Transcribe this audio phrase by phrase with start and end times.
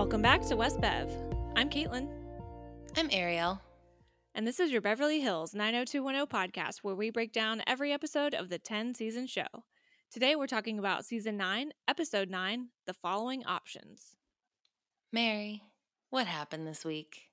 [0.00, 1.12] Welcome back to West Bev.
[1.56, 2.08] I'm Caitlin,
[2.96, 3.60] I'm Ariel.
[4.34, 8.48] and this is your Beverly Hills 90210 podcast where we break down every episode of
[8.48, 9.44] the 10 season show.
[10.10, 14.16] Today we're talking about season 9, episode 9, The Following Options.
[15.12, 15.64] Mary,
[16.08, 17.24] what happened this week?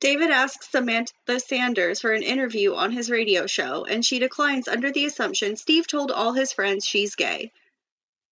[0.00, 4.90] David asks Samantha Sanders for an interview on his radio show, and she declines under
[4.90, 7.52] the assumption Steve told all his friends she's gay.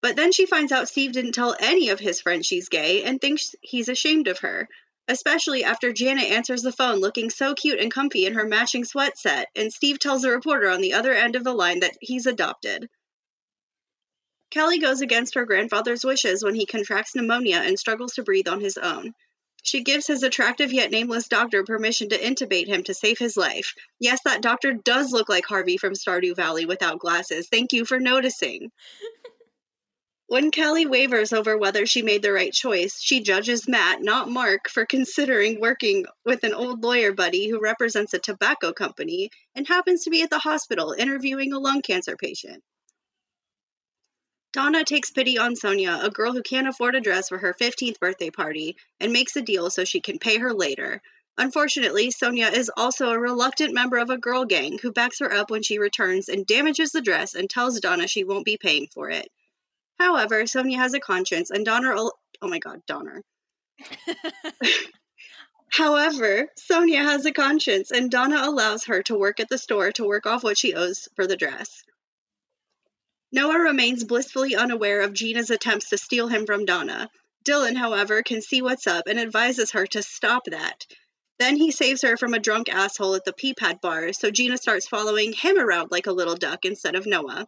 [0.06, 3.20] But then she finds out Steve didn't tell any of his friends she's gay and
[3.20, 4.69] thinks he's ashamed of her,
[5.09, 9.19] especially after Janet answers the phone looking so cute and comfy in her matching sweat
[9.19, 12.27] set, and Steve tells the reporter on the other end of the line that he's
[12.27, 12.88] adopted.
[14.52, 18.60] Kelly goes against her grandfather's wishes when he contracts pneumonia and struggles to breathe on
[18.60, 19.12] his own.
[19.65, 23.74] She gives his attractive yet nameless doctor permission to intubate him to save his life.
[23.98, 27.49] Yes, that doctor does look like Harvey from Stardew Valley without glasses.
[27.51, 28.71] Thank you for noticing.
[30.29, 34.68] When Kelly wavers over whether she made the right choice, she judges Matt, not Mark,
[34.68, 40.02] for considering working with an old lawyer buddy who represents a tobacco company and happens
[40.02, 42.63] to be at the hospital interviewing a lung cancer patient.
[44.52, 48.01] Donna takes pity on Sonia, a girl who can't afford a dress for her 15th
[48.01, 51.02] birthday party, and makes a deal so she can pay her later.
[51.38, 55.51] Unfortunately, Sonia is also a reluctant member of a girl gang who backs her up
[55.51, 59.11] when she returns and damages the dress and tells Donna she won't be paying for
[59.11, 59.30] it.
[59.99, 61.91] However, Sonia has a conscience, and Donna.
[61.97, 63.23] al- Oh my god, Donner.
[65.71, 70.05] However, Sonia has a conscience, and Donna allows her to work at the store to
[70.05, 71.83] work off what she owes for the dress.
[73.33, 77.11] Noah remains blissfully unaware of Gina's attempts to steal him from Donna.
[77.44, 80.87] Dylan, however, can see what's up and advises her to stop that.
[81.39, 84.89] Then he saves her from a drunk asshole at the Peapad bar, so Gina starts
[84.89, 87.47] following him around like a little duck instead of Noah.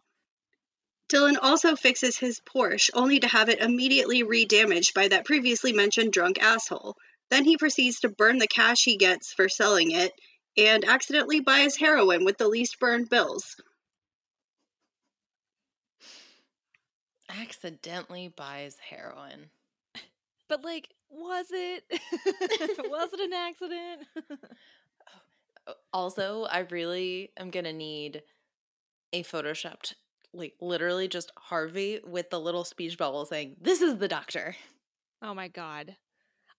[1.09, 6.13] Dylan also fixes his Porsche, only to have it immediately re-damaged by that previously mentioned
[6.13, 6.95] drunk asshole.
[7.31, 10.13] Then he proceeds to burn the cash he gets for selling it
[10.55, 13.55] and accidentally buys heroin with the least burned bills.
[17.27, 19.49] Accidentally buys heroin.
[20.47, 21.83] but, like, was it?
[22.89, 24.07] was it an accident?
[25.93, 28.23] Also, I really am gonna need
[29.13, 29.93] a photoshopped,
[30.33, 34.55] like literally just Harvey with the little speech bubble saying, This is the doctor.
[35.21, 35.95] oh my god.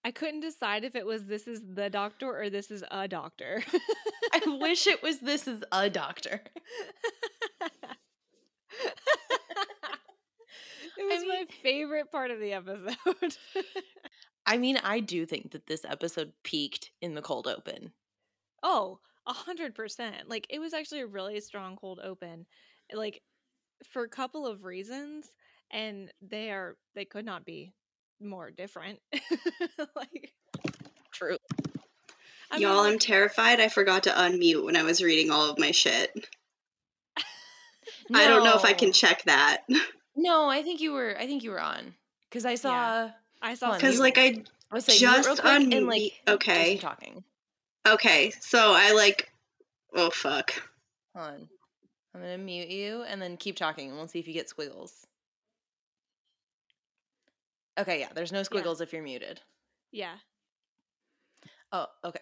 [0.02, 3.62] I couldn't decide if it was this is the doctor or this is a doctor.
[4.32, 6.40] I wish it was this is a doctor.
[10.98, 13.36] it was my mean- favorite part of the episode.
[14.46, 17.92] I mean, I do think that this episode peaked in the cold open.
[18.62, 20.28] oh, a hundred percent.
[20.28, 22.46] Like it was actually a really strong cold open.
[22.92, 23.20] Like
[23.88, 25.30] for a couple of reasons,
[25.70, 27.72] and they are they could not be
[28.20, 29.00] more different.
[29.96, 30.32] like
[31.12, 31.36] True.
[32.50, 35.58] I mean, Y'all, I'm terrified I forgot to unmute when I was reading all of
[35.58, 36.10] my shit.
[38.14, 39.62] I don't know if I can check that.
[40.16, 41.16] No, I think you were.
[41.18, 41.94] I think you were on
[42.28, 43.10] because I saw.
[43.40, 44.42] I saw Because, like, I.
[44.70, 46.76] I was saying mute real Just quick and unmute- like okay.
[46.76, 47.24] talking.
[47.88, 49.30] Okay, so I, like.
[49.94, 50.52] Oh, fuck.
[51.16, 51.48] Hold on.
[52.14, 55.06] I'm gonna mute you and then keep talking, and we'll see if you get squiggles.
[57.78, 58.08] Okay, yeah.
[58.14, 59.40] There's no squiggles if you're muted.
[59.92, 60.16] yeah.
[61.72, 62.18] Oh, okay.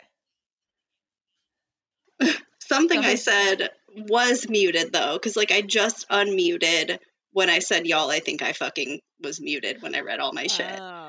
[2.61, 6.99] Something I said was muted, though, because, like, I just unmuted
[7.33, 8.11] when I said y'all.
[8.11, 10.79] I think I fucking was muted when I read all my shit.
[10.79, 11.08] Oh.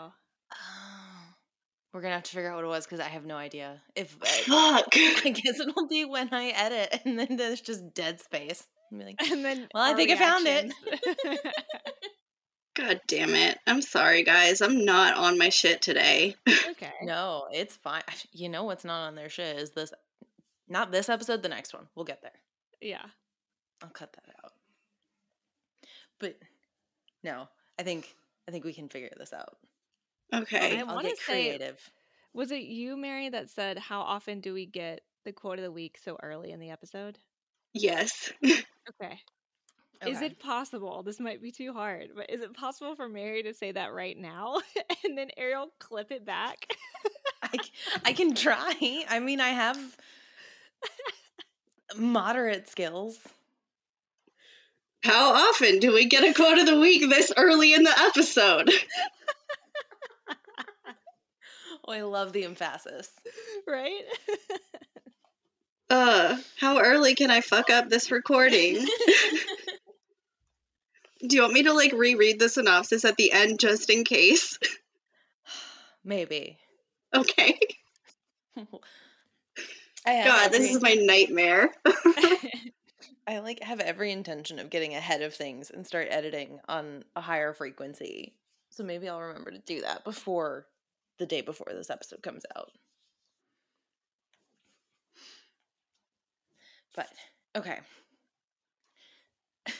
[1.93, 3.81] We're gonna have to figure out what it was because I have no idea.
[3.95, 4.87] If I, Fuck.
[5.25, 8.65] I guess it'll be when I edit, and then there's just dead space.
[8.91, 10.73] Be like, And then Well, I think I found it.
[12.75, 13.57] God damn it.
[13.67, 14.61] I'm sorry, guys.
[14.61, 16.35] I'm not on my shit today.
[16.69, 16.93] okay.
[17.03, 18.03] no, it's fine.
[18.31, 19.91] You know what's not on their shit is this.
[20.67, 21.87] Not this episode, the next one.
[21.95, 22.31] We'll get there.
[22.79, 23.05] Yeah.
[23.83, 24.53] I'll cut that out.
[26.19, 26.37] But
[27.23, 27.47] no,
[27.77, 28.15] I think
[28.47, 29.57] I think we can figure this out.
[30.33, 30.79] Okay.
[30.79, 31.91] I wanna say- creative.
[32.33, 35.71] Was it you, Mary, that said how often do we get the quote of the
[35.71, 37.17] week so early in the episode?
[37.73, 38.31] Yes.
[38.43, 39.19] Okay.
[40.07, 41.03] Is it possible?
[41.03, 44.17] This might be too hard, but is it possible for Mary to say that right
[44.17, 44.61] now
[45.03, 46.67] and then Ariel clip it back?
[48.05, 49.03] I can try.
[49.09, 49.77] I mean, I have
[51.97, 53.17] moderate skills.
[55.03, 58.69] How often do we get a quote of the week this early in the episode?
[61.89, 63.09] Oh, I love the emphasis.
[63.67, 64.03] right?
[65.89, 68.75] Uh, how early can I fuck up this recording?
[71.27, 74.59] Do you want me to like reread the synopsis at the end just in case?
[76.03, 76.59] maybe.
[77.15, 77.59] Okay.
[80.05, 81.71] I have God, this is my nightmare.
[83.27, 87.21] I like have every intention of getting ahead of things and start editing on a
[87.21, 88.35] higher frequency.
[88.69, 90.67] So maybe I'll remember to do that before
[91.19, 92.71] the day before this episode comes out.
[96.95, 97.09] But
[97.55, 97.79] okay.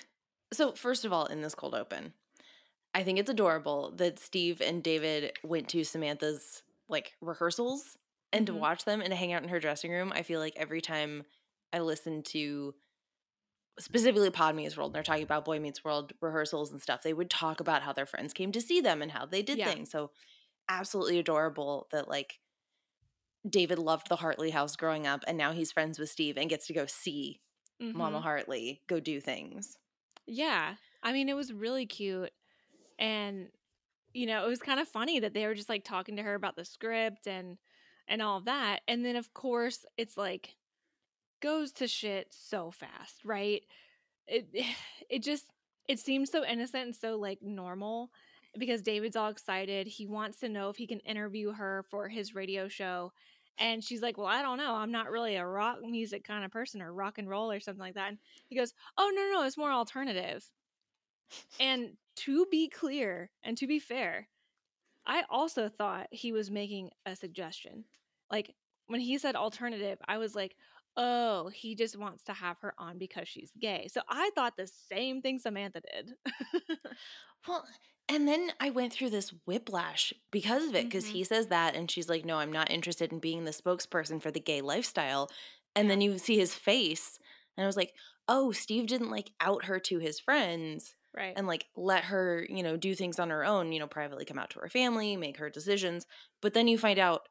[0.52, 2.12] So first of all, in this cold open,
[2.96, 7.98] I think it's adorable that Steve and David went to Samantha's like rehearsals
[8.34, 8.58] and to Mhm.
[8.58, 10.12] watch them and to hang out in her dressing room.
[10.12, 11.24] I feel like every time
[11.72, 12.74] I listen to
[13.80, 17.14] specifically Pod Meets World, and they're talking about Boy Meets World rehearsals and stuff, they
[17.14, 19.72] would talk about how their friends came to see them and how they did Yeah.
[19.72, 19.92] things.
[19.92, 20.10] So
[20.70, 22.40] absolutely adorable that like
[23.48, 26.68] David loved the Hartley house growing up and now he's friends with Steve and gets
[26.68, 27.42] to go see
[27.94, 28.24] Mama Mhm.
[28.24, 29.78] Hartley go do things.
[30.26, 30.76] Yeah.
[31.02, 32.32] I mean, it was really cute.
[33.00, 33.52] And
[34.14, 36.36] you know, it was kind of funny that they were just like talking to her
[36.36, 37.58] about the script and
[38.08, 38.82] and all of that.
[38.88, 40.58] And then of course, it's like
[41.42, 43.66] goes to shit so fast, right?
[44.28, 44.50] It
[45.10, 45.52] it just
[45.88, 48.12] it seems so innocent and so like normal
[48.58, 49.88] because David's all excited.
[49.88, 53.12] He wants to know if he can interview her for his radio show.
[53.58, 54.76] And she's like, Well, I don't know.
[54.76, 57.82] I'm not really a rock music kind of person or rock and roll or something
[57.82, 58.10] like that.
[58.10, 58.18] And
[58.48, 60.50] he goes, Oh, no, no, it's more alternative.
[61.60, 64.28] And to be clear and to be fair,
[65.06, 67.86] I also thought he was making a suggestion.
[68.32, 68.56] Like
[68.88, 70.56] when he said alternative, I was like,
[70.98, 73.88] oh, he just wants to have her on because she's gay.
[73.92, 76.14] So I thought the same thing Samantha did.
[77.48, 77.66] Well,
[78.10, 81.12] and then I went through this whiplash because of it, because Mhm.
[81.12, 84.32] he says that, and she's like, No, I'm not interested in being the spokesperson for
[84.32, 85.30] the gay lifestyle.
[85.76, 87.20] And then you see his face,
[87.58, 87.94] and I was like,
[88.28, 91.38] Oh, Steve didn't like out her to his friends right.
[91.38, 94.40] and like let her, you know, do things on her own, you know, privately come
[94.40, 96.06] out to her family, make her decisions.
[96.42, 97.30] But then you find out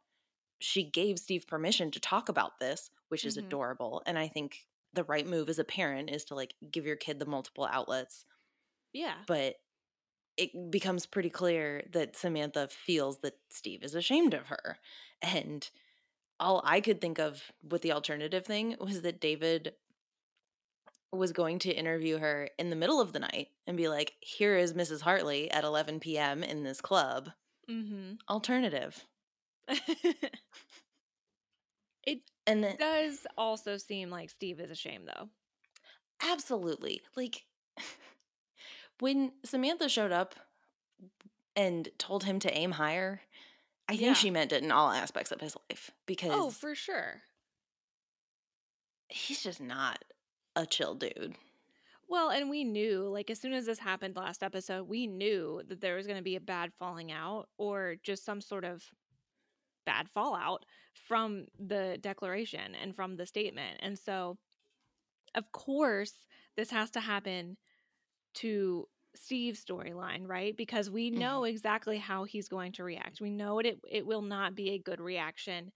[0.61, 3.39] she gave Steve permission to talk about this, which is Mhm.
[3.39, 4.03] adorable.
[4.07, 7.19] And I think the right move as a parent is to like give your kid
[7.21, 8.25] the multiple outlets
[8.93, 9.17] yeah.
[9.27, 9.57] but
[10.39, 14.79] it becomes pretty clear that Samantha feels that Steve is ashamed of her.
[15.23, 15.69] And
[16.41, 19.75] all I could think of with the alternative thing was that David
[21.13, 24.57] was going to interview her in the middle of the night and be like, here
[24.57, 25.03] is Mrs.
[25.03, 26.43] Hartley at 11 p.m.
[26.43, 27.31] in this club.
[27.71, 28.15] Mm-hmm.
[28.29, 29.07] Alternative.
[32.05, 35.31] it And then, does also seem like Steve is ashamed, though.
[36.21, 37.03] absolutely.
[37.17, 37.45] Like,
[39.01, 40.35] when Samantha showed up
[41.57, 43.23] and told him to aim higher,
[43.89, 44.13] I think Yeah.
[44.15, 47.23] she meant it in all aspects of his life oh, because Oh, for sure.
[49.09, 50.05] he's just not
[50.55, 51.37] a chill dude.
[52.09, 55.81] Well, and we knew, like, as soon as this happened last episode, we knew that
[55.81, 58.83] there was going to be a bad falling out or just some sort of
[59.85, 60.65] bad fallout
[60.95, 63.79] from the declaration and from the statement.
[63.81, 64.39] And so,
[65.35, 66.15] of course,
[66.57, 67.59] this has to happen
[68.35, 70.57] to Steve's storyline, right?
[70.57, 73.21] Because we know exactly how he's going to react.
[73.21, 75.73] We know it, it, it will not be a good reaction.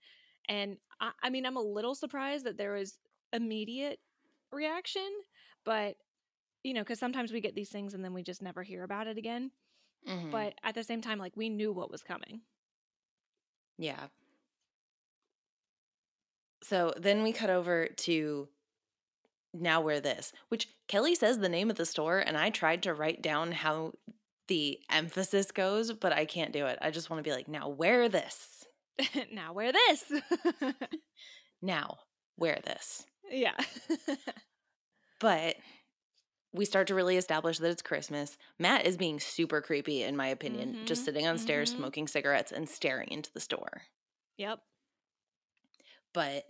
[0.47, 2.99] And I, I mean, I'm a little surprised that there was
[3.33, 3.99] immediate
[4.51, 5.07] reaction,
[5.65, 5.97] but
[6.63, 9.07] you know, because sometimes we get these things and then we just never hear about
[9.07, 9.51] it again.
[10.07, 10.31] Mhm.
[10.31, 12.41] But at the same time, like we knew what was coming.
[13.77, 14.07] yeah.
[16.63, 18.47] So then we cut over to
[19.53, 22.93] now wear this, which Kelly says the name of the store, and I tried to
[22.93, 23.93] write down how
[24.47, 26.77] the emphasis goes, but I can't do it.
[26.81, 28.65] I just want to be like, now wear this.
[29.31, 30.03] now wear this.
[31.61, 31.99] Now
[32.37, 33.05] wear this.
[33.31, 33.55] yeah.
[35.21, 35.55] But
[36.51, 38.37] we start to really establish that it's Christmas.
[38.59, 41.77] Matt is being super creepy, in my opinion, just Mhm, sitting on stairs mhm.
[41.77, 43.83] smoking cigarettes and staring into the store.
[44.37, 44.59] yep.
[46.13, 46.43] But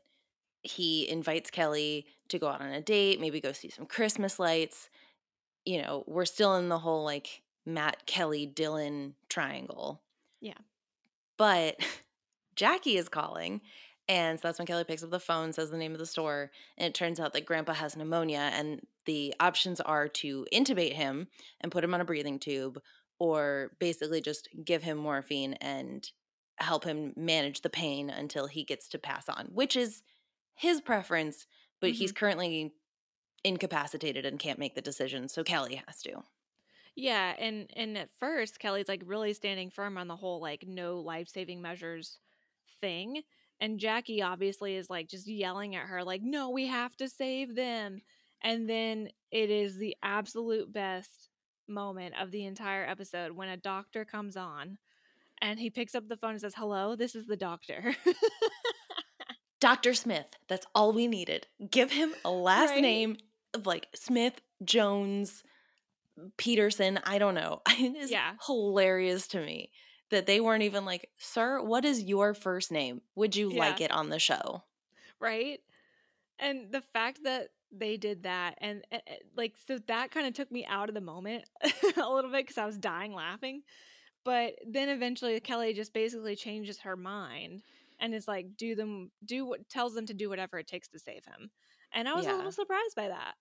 [0.64, 4.90] he invites Kelly to go out on a date, maybe go see some Christmas lights.
[5.66, 10.02] You know, we're still in the whole like Matt, Kelly, Dylan triangle.
[10.42, 10.54] Yeah.
[11.38, 11.78] But
[12.56, 13.62] Jackie is calling.
[14.10, 16.52] And so that's when Kelly picks up the phone, says the name of the store,
[16.78, 21.28] and it turns out that Grandpa has pneumonia, and the options are to intubate him
[21.62, 22.82] and put him on a breathing tube,
[23.18, 26.10] or basically just give him morphine and
[26.58, 30.04] help him manage the pain until he gets to pass on, which is
[30.56, 31.46] his preference,
[31.82, 32.20] but he's mm-hmm.
[32.20, 32.74] currently
[33.44, 36.24] incapacitated and can't make the decision, so Kelly has to.
[36.96, 41.00] Yeah, and and at first Kelly's like really standing firm on the whole like no
[41.00, 42.20] life-saving measures
[42.82, 43.22] thing.
[43.60, 47.56] And Jackie obviously is like just yelling at her like no, we have to save
[47.56, 48.02] them.
[48.44, 51.30] And then it is the absolute best
[51.68, 54.78] moment of the entire episode when a doctor comes on
[55.42, 57.96] and he picks up the phone and says, "Hello, this is the doctor."
[59.64, 59.94] Dr.
[59.94, 60.26] Smith.
[60.50, 61.48] That's all we needed.
[61.72, 62.82] Give him a last Right?
[62.82, 63.16] name
[63.54, 65.42] of like Smith, Jones,
[66.36, 67.00] Peterson.
[67.06, 67.62] I don't know.
[67.80, 68.34] It is Yeah.
[68.46, 69.72] hilarious to me
[70.10, 73.02] that they weren't even like, Sir, what is your first name?
[73.16, 74.64] Would you like it on the show?
[75.20, 75.62] right?
[76.40, 80.34] And the fact that they did that and uh, uh, like so that kind of
[80.34, 83.64] took me out of the moment a little bit cuz I was dying laughing.
[84.26, 87.64] But then eventually Kelly just basically changes her mind
[88.00, 91.00] and is like do them do what tells them to do whatever it takes to
[91.00, 91.52] save him.
[91.94, 93.36] And I was a little surprised by that.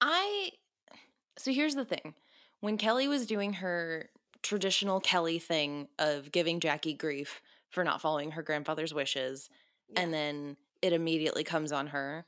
[0.00, 0.50] I
[1.38, 2.14] so here's the thing.
[2.60, 4.10] When Kelly was doing her
[4.42, 9.48] traditional Kelly thing of giving Jackie grief for not following her grandfather's wishes,
[9.96, 12.26] and then it immediately comes on her.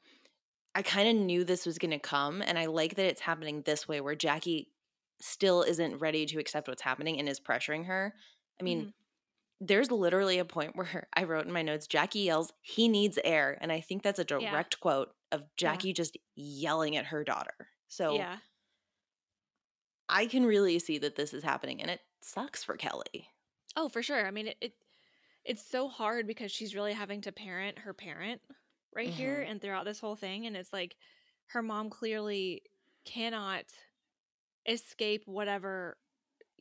[0.75, 3.62] I kind of knew this was going to come, and I like that it's happening
[3.62, 4.73] this way where Jackie
[5.21, 8.14] still isn't ready to accept what's happening and is pressuring her.
[8.61, 8.95] I mean, Mhm.
[9.64, 13.57] There's literally a point where I wrote in my notes Jackie yells, He needs air.
[13.61, 14.50] And I think that's a Yeah.
[14.50, 17.69] direct quote of Jackie just yelling at her daughter.
[17.88, 18.38] So yeah.
[20.09, 23.28] I can really see that this is happening, and it sucks for Kelly.
[23.76, 24.26] Oh, for sure.
[24.26, 24.73] I mean, it, it
[25.45, 28.42] it's so hard because she's really having to parent her parent
[28.95, 29.50] right here Mhm.
[29.50, 30.97] and throughout this whole thing and it's like
[31.47, 32.62] her mom clearly
[33.04, 33.64] cannot
[34.66, 35.97] escape whatever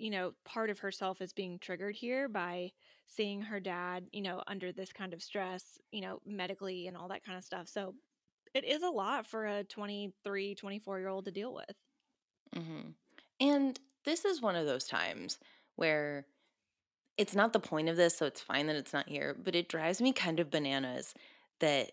[0.02, 2.72] you know part of herself is being triggered here by
[3.08, 7.08] seeing her dad you know under this kind of stress you know medically and all
[7.08, 7.68] that kind of stuff.
[7.68, 7.94] So
[8.54, 11.76] it is a lot for a 23 24 year old to deal with.
[12.54, 12.92] Hmm
[13.40, 15.38] And this is one of those times
[15.76, 16.26] where
[17.18, 19.70] it's not the point of this, so it's fine that it's not here, but it
[19.70, 21.14] drives me kind of bananas
[21.60, 21.92] that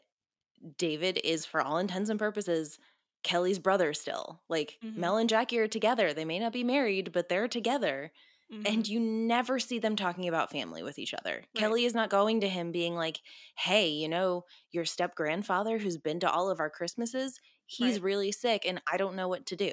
[0.79, 2.79] David is, for all intents and purposes,
[3.23, 4.43] Kelly's brother still.
[4.49, 4.97] Like, Mhm.
[4.97, 6.13] Mel and Jackie are together.
[6.15, 8.13] They may not be married, but they're together.
[8.51, 8.89] And Mhm.
[8.89, 11.35] you never see them talking about family with each other.
[11.35, 11.55] Right.
[11.55, 13.21] Kelly is not going to him being like,
[13.57, 18.03] hey, you know, your step grandfather who's been to all of our Christmases, he's Right.
[18.05, 19.73] really sick and I don't know what to do.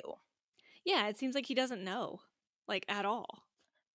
[0.84, 2.22] yeah it seems like he doesn't know
[2.68, 3.44] like at all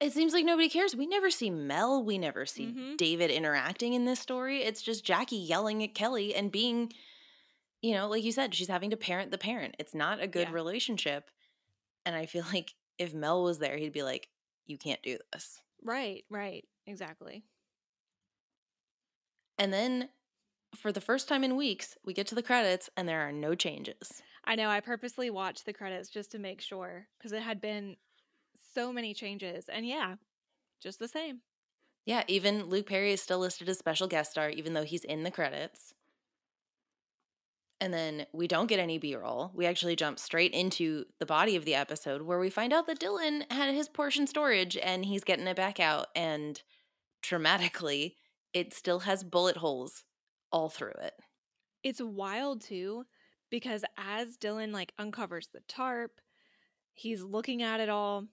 [0.00, 0.96] It seems like nobody cares.
[0.96, 2.02] We never see Mel.
[2.02, 2.96] We never see Mhm.
[2.96, 4.62] David interacting in this story.
[4.62, 6.90] It's just Jackie yelling at Kelly and being,
[7.82, 9.76] you know, like you said, she's having to parent the parent.
[9.78, 10.54] It's not a good Yeah.
[10.54, 11.30] relationship.
[12.04, 14.28] And I feel like if Mel was there, he'd be like,
[14.66, 15.60] you can't do this.
[15.82, 17.44] right right exactly
[19.58, 20.08] And then
[20.74, 23.54] for the first time in weeks, we get to the credits and there are no
[23.54, 24.22] changes.
[24.44, 24.68] I know.
[24.68, 27.96] I purposely watched the credits just to make sure because it had been
[28.74, 29.68] so many changes.
[29.68, 30.16] And yeah,
[30.80, 31.40] just the same.
[32.06, 35.22] Yeah, even Luke Perry is still listed as special guest star, even though he's in
[35.22, 35.94] the credits.
[37.80, 39.52] And then we don't get any B roll.
[39.54, 43.00] We actually jump straight into the body of the episode where we find out that
[43.00, 46.08] Dylan had his Porsche in storage and he's getting it back out.
[46.14, 46.60] And
[47.22, 48.16] dramatically,
[48.52, 50.04] it still has bullet holes
[50.52, 51.14] all through it.
[51.82, 53.04] It's wild too
[53.50, 56.20] because as Dylan like uncovers the tarp,
[56.92, 58.26] he's looking at it all.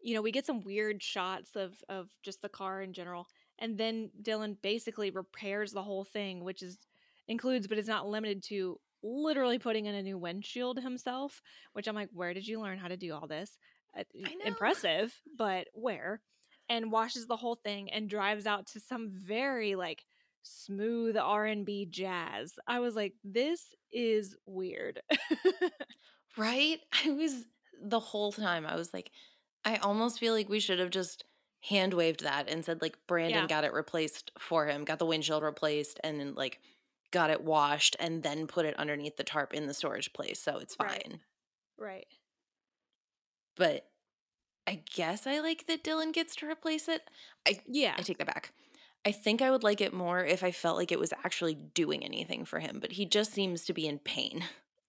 [0.00, 3.26] You know, we get some weird shots of of just the car in general.
[3.58, 6.78] And then Dylan basically repairs the whole thing, which is
[7.32, 11.94] includes but is not limited to literally putting in a new windshield himself, which I'm
[11.96, 13.58] like, where did you learn how to do all this?
[13.98, 14.04] Uh,
[14.44, 16.22] Impressive, but where?
[16.68, 20.04] And washes the whole thing and drives out to some very like
[20.42, 22.54] smooth R&B jazz.
[22.66, 25.02] I was like, this is weird.
[26.36, 26.80] Right?
[27.04, 27.46] I was
[27.80, 29.10] the whole time, I was like,
[29.64, 31.24] I almost feel like we should have just
[31.60, 33.46] hand waved that and said, like, Brandon Yeah.
[33.46, 36.60] got it replaced for him, got the windshield replaced, and then, like,
[37.12, 40.40] got it washed and then put it underneath the tarp in the storage place.
[40.40, 40.88] So it's fine.
[40.88, 41.20] Right.
[41.78, 42.06] right.
[43.56, 43.86] But
[44.66, 47.02] I guess I like that Dylan gets to replace it.
[47.46, 47.94] I, Yeah.
[47.96, 48.52] I take that back.
[49.04, 52.04] I think I would like it more if I felt like it was actually doing
[52.04, 54.44] anything for him, but he just seems to be in pain.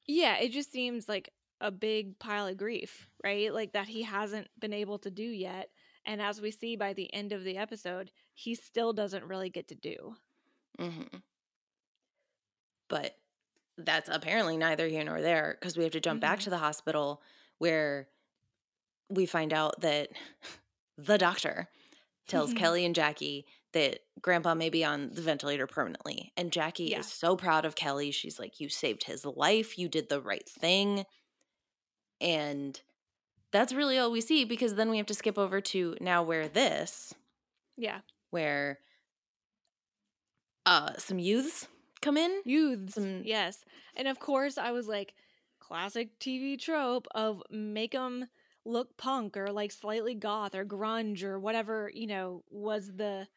[0.06, 3.52] Yeah, it just seems like a big pile of grief, right?
[3.54, 5.70] Like that he hasn't been able to do yet.
[6.06, 9.68] And as we see by the end of the episode, he still doesn't really get
[9.70, 10.16] to do.
[10.78, 11.18] hmm
[12.94, 13.18] But
[13.76, 16.44] that's apparently neither here nor there because we have to jump back Mhm.
[16.44, 17.24] to the hospital
[17.58, 18.08] where
[19.10, 20.10] we find out that
[20.98, 21.70] the doctor
[22.28, 26.32] tells Kelly and Jackie that grandpa may be on the ventilator permanently.
[26.38, 27.00] And Jackie Yeah.
[27.00, 28.12] is so proud of Kelly.
[28.12, 29.80] She's like, You saved his life.
[29.80, 31.08] You did the right thing.
[32.22, 32.80] And
[33.50, 36.48] that's really all we see because then we have to skip over to now where
[36.48, 37.16] this,
[37.76, 38.02] Yeah.
[38.30, 38.80] where
[40.68, 41.68] uh some youths
[42.04, 42.42] come in.
[42.46, 42.96] Youths.
[42.96, 43.64] Some- Yes.
[43.96, 45.14] And of course, I was like,
[45.60, 48.28] classic TV trope of make them
[48.66, 53.28] look punk or like slightly goth or grunge or whatever, you know, was the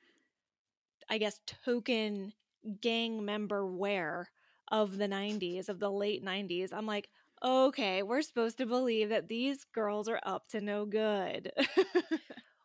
[1.08, 2.32] I guess token
[2.80, 4.30] gang member wear
[4.72, 6.72] of the 90s, of the late 90s.
[6.72, 7.08] I'm like,
[7.44, 11.52] okay, we're supposed to believe that these girls are up to no good.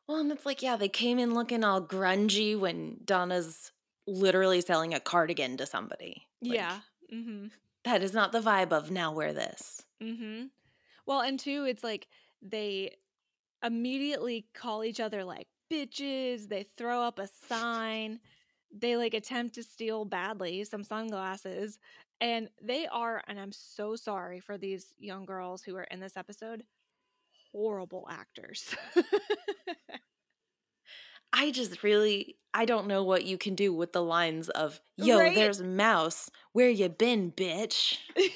[0.08, 3.72] Well, and it's like, yeah, they came in looking all grungy when Donna's
[4.12, 6.28] literally selling a cardigan to somebody.
[6.42, 6.80] Like, yeah.
[7.14, 7.48] Mm-hmm.
[7.84, 9.84] That is not the vibe of now wear this.
[10.02, 10.48] Mm-hmm.
[11.06, 12.08] Well, and two, it's like
[12.42, 12.96] they
[13.64, 16.48] immediately call each other like bitches.
[16.48, 18.20] They throw up a sign.
[18.72, 21.80] They like attempt to steal badly some sunglasses.
[22.20, 26.16] And they are, and I'm so sorry for these young girls who are in this
[26.16, 26.64] episode,
[27.52, 28.76] horrible actors.
[31.34, 35.18] I just really I don't know what you can do with the lines of "Yo,
[35.20, 35.34] Right?
[35.36, 36.30] there's Mouse.
[36.54, 37.98] Where you been, bitch?"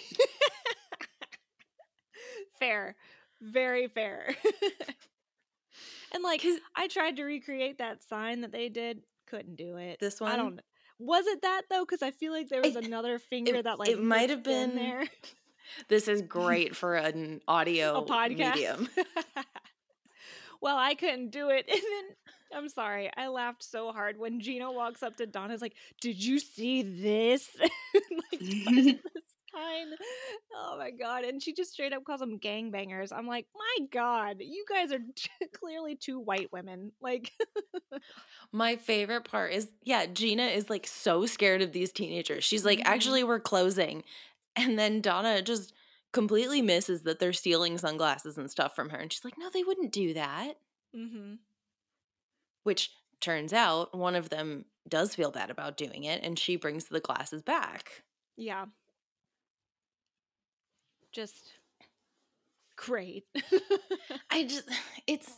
[2.60, 2.96] fair.
[3.42, 4.36] Very fair.
[6.14, 6.44] and like
[6.76, 9.98] I tried to recreate that sign that they did, couldn't do it.
[10.00, 10.32] This one?
[10.32, 10.60] I don't
[10.98, 11.84] Was it that though?
[11.84, 14.76] Because I feel like there was I- another finger that like it might have been
[14.76, 15.06] there.
[15.90, 18.56] This is great for an audio a podcast.
[18.56, 18.88] medium.
[20.66, 21.66] Well, I couldn't do it.
[21.72, 22.16] And then
[22.64, 26.40] I'm sorry, I laughed so hard when Gina walks up to Donna's like, "Did you
[26.40, 29.02] see this?" like, this.
[30.58, 31.24] Oh my god!
[31.26, 33.12] And she just straight up calls them gangbangers.
[33.14, 35.00] I'm like, my god, you guys are
[35.60, 36.92] clearly two white women.
[37.02, 37.32] Like,
[38.52, 42.44] My favorite part is yeah, Gina is like so scared of these teenagers.
[42.44, 42.86] She's like, Mhm.
[42.86, 44.04] "Actually, we're closing."
[44.56, 45.74] And then Donna just
[46.16, 48.98] completely misses that they're stealing sunglasses and stuff from her.
[48.98, 50.54] And she's like, "No, they wouldn't do that."
[50.96, 51.36] mm-hmm.
[52.64, 56.86] Which turns out one of them does feel bad about doing it and she brings
[56.86, 58.04] the glasses back.
[58.38, 58.66] yeah,
[61.12, 61.54] just
[62.78, 63.26] great.
[64.32, 64.70] I just
[65.08, 65.30] it's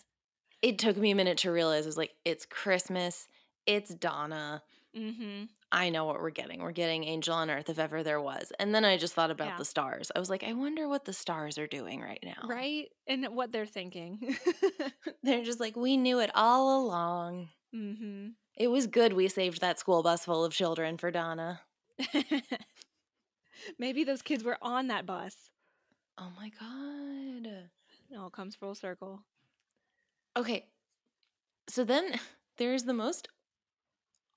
[0.62, 3.28] it took me a minute to realize it was like it's Christmas,
[3.66, 4.62] it's Donna.
[4.96, 5.46] mm-hmm.
[5.72, 6.62] I know what we're getting.
[6.62, 8.54] We're getting Angel on Earth if ever there was.
[8.58, 9.58] And then I just thought about Yeah.
[9.58, 10.12] the stars.
[10.16, 12.48] I was like, I wonder what the stars are doing right now.
[12.48, 14.38] Right, and what they're thinking.
[15.24, 17.50] They're just like, we knew it all along.
[17.76, 18.30] mm-hmm.
[18.56, 21.60] It was good we saved that school bus full of children for Donna.
[23.80, 25.36] Maybe those kids were on that bus.
[26.18, 27.52] Oh my god.
[28.10, 29.22] It all comes full circle.
[30.36, 30.66] Okay.
[31.68, 32.14] So then
[32.58, 33.28] there's the most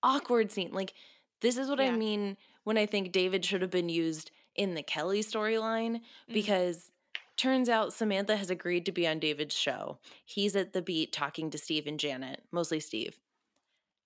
[0.02, 0.70] awkward scene.
[0.72, 0.92] Like,
[1.40, 4.82] this is what I mean when I think David should have been used in the
[4.82, 6.34] Kelly storyline Mhm.
[6.34, 6.90] because
[7.36, 9.98] turns out Samantha has agreed to be on David's show.
[10.24, 13.18] He's at the beat talking to Steve and Janet, mostly Steve.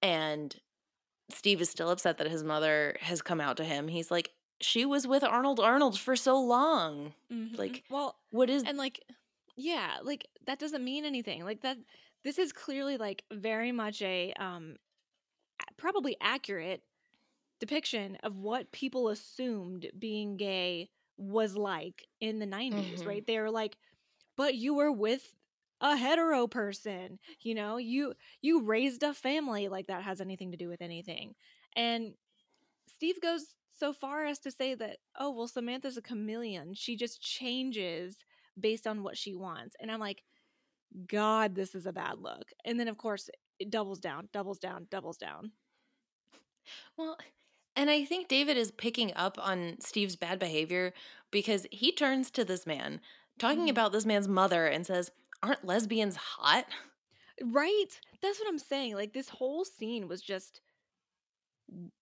[0.02, 0.54] And
[1.30, 3.88] Steve is still upset that his mother has come out to him.
[3.88, 7.14] He's like, she was with Arnold Arnold for so long.
[7.30, 7.58] Mhm.
[7.58, 9.00] Like, well, What is and like,
[9.56, 11.44] yeah, like that doesn't mean anything.
[11.44, 11.78] Like that,
[12.22, 14.76] this is clearly like very much a um,
[15.60, 16.82] a- probably accurate
[17.60, 23.06] depiction of what people assumed being gay was like in the 90s, Mhm.
[23.06, 23.26] right?
[23.26, 23.76] They were like,
[24.36, 25.34] but you were with
[25.80, 30.56] a hetero person, you know, you you raised a family like that has anything to
[30.58, 31.34] do with anything.
[31.76, 32.14] And
[32.86, 36.74] Steve goes so far as to say that, oh, well, Samantha's a chameleon.
[36.74, 38.18] She just changes
[38.58, 39.76] based on what she wants.
[39.80, 40.22] And I'm like,
[41.06, 42.50] God, this is a bad look.
[42.64, 45.52] And then, of course, it doubles down, doubles down, doubles down.
[46.96, 47.16] Well,
[47.76, 50.92] and I think David is picking up on Steve's bad behavior
[51.30, 53.00] because he turns to this man,
[53.38, 53.70] talking Mhm.
[53.70, 55.10] about this man's mother, and says,
[55.42, 56.66] Aren't lesbians hot?
[57.42, 58.00] Right?
[58.20, 58.94] That's what I'm saying.
[58.94, 60.60] Like, this whole scene was just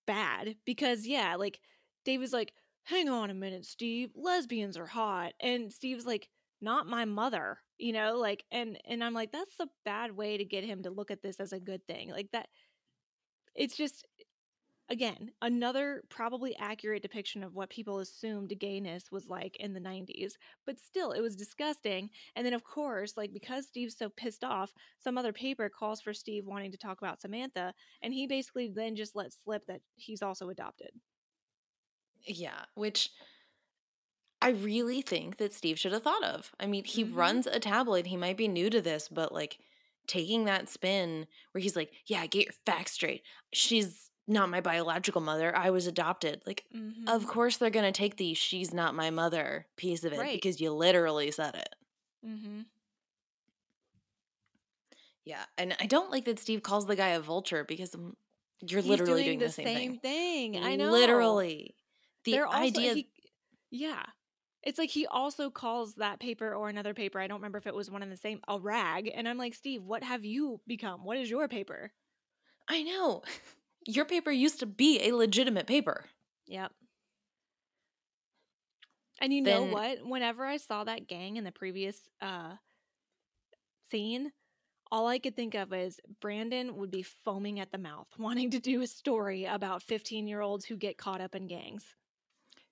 [0.07, 1.61] bad because, yeah, like,
[2.05, 2.53] David's like,
[2.85, 5.33] hang on a minute, Steve, lesbians are hot.
[5.41, 6.29] And Steve's like,
[6.61, 10.45] not my mother, you know, like, and, and I'm like, that's a bad way to
[10.45, 12.11] get him to look at this as a good thing.
[12.11, 12.49] Like, that,
[13.55, 14.07] it's just,
[14.89, 20.37] again, another probably accurate depiction of what people assumed gayness was like in the 90s,
[20.67, 22.11] but still, it was disgusting.
[22.37, 26.13] And then, of course, like because Steve's so pissed off, some other paper calls for
[26.15, 30.23] Steve wanting to talk about Samantha, and he basically then just lets slip that he's
[30.23, 30.91] also adopted.
[32.27, 33.11] Yeah, which
[34.41, 36.53] I really think that Steve should have thought of.
[36.59, 37.05] I mean, he Mhm.
[37.05, 38.07] runs a tabloid.
[38.07, 39.59] He might be new to this, but like
[40.09, 43.23] taking that spin where he's like, Yeah, get your facts straight.
[43.53, 45.55] She's not my biological mother.
[45.57, 46.43] I was adopted.
[46.47, 47.09] Like, Mm-hmm.
[47.09, 50.35] of course they're going to take the she's not my mother piece of it Right.
[50.41, 51.75] because you literally said it.
[52.27, 52.61] mm-hmm.
[55.25, 58.17] Yeah, and I don't like that Steve calls the guy a vulture because um,
[58.61, 59.65] you're He's literally doing, doing, the same,
[59.99, 59.99] thing.
[60.55, 60.65] thing.
[60.65, 60.91] I know.
[60.91, 61.77] Literally,
[62.25, 62.95] the They're also, idea.
[62.95, 63.09] he-
[63.71, 64.03] yeah.
[64.65, 67.19] It's like he also calls that paper or another paper.
[67.21, 69.11] I don't remember if it was one and the same, a rag.
[69.13, 71.05] And I'm like, Steve, what have you become?
[71.05, 71.93] What is your paper?
[72.69, 73.23] I know.
[73.87, 76.07] Your paper used to be a legitimate paper.
[76.47, 76.73] Yep.
[79.21, 80.05] And you know what?
[80.05, 82.55] Whenever I saw that gang in the previous uh
[83.91, 84.33] scene,
[84.91, 88.59] all I could think of is Brandon would be foaming at the mouth, wanting to
[88.59, 91.85] do a story about 15 year olds who get caught up in gangs.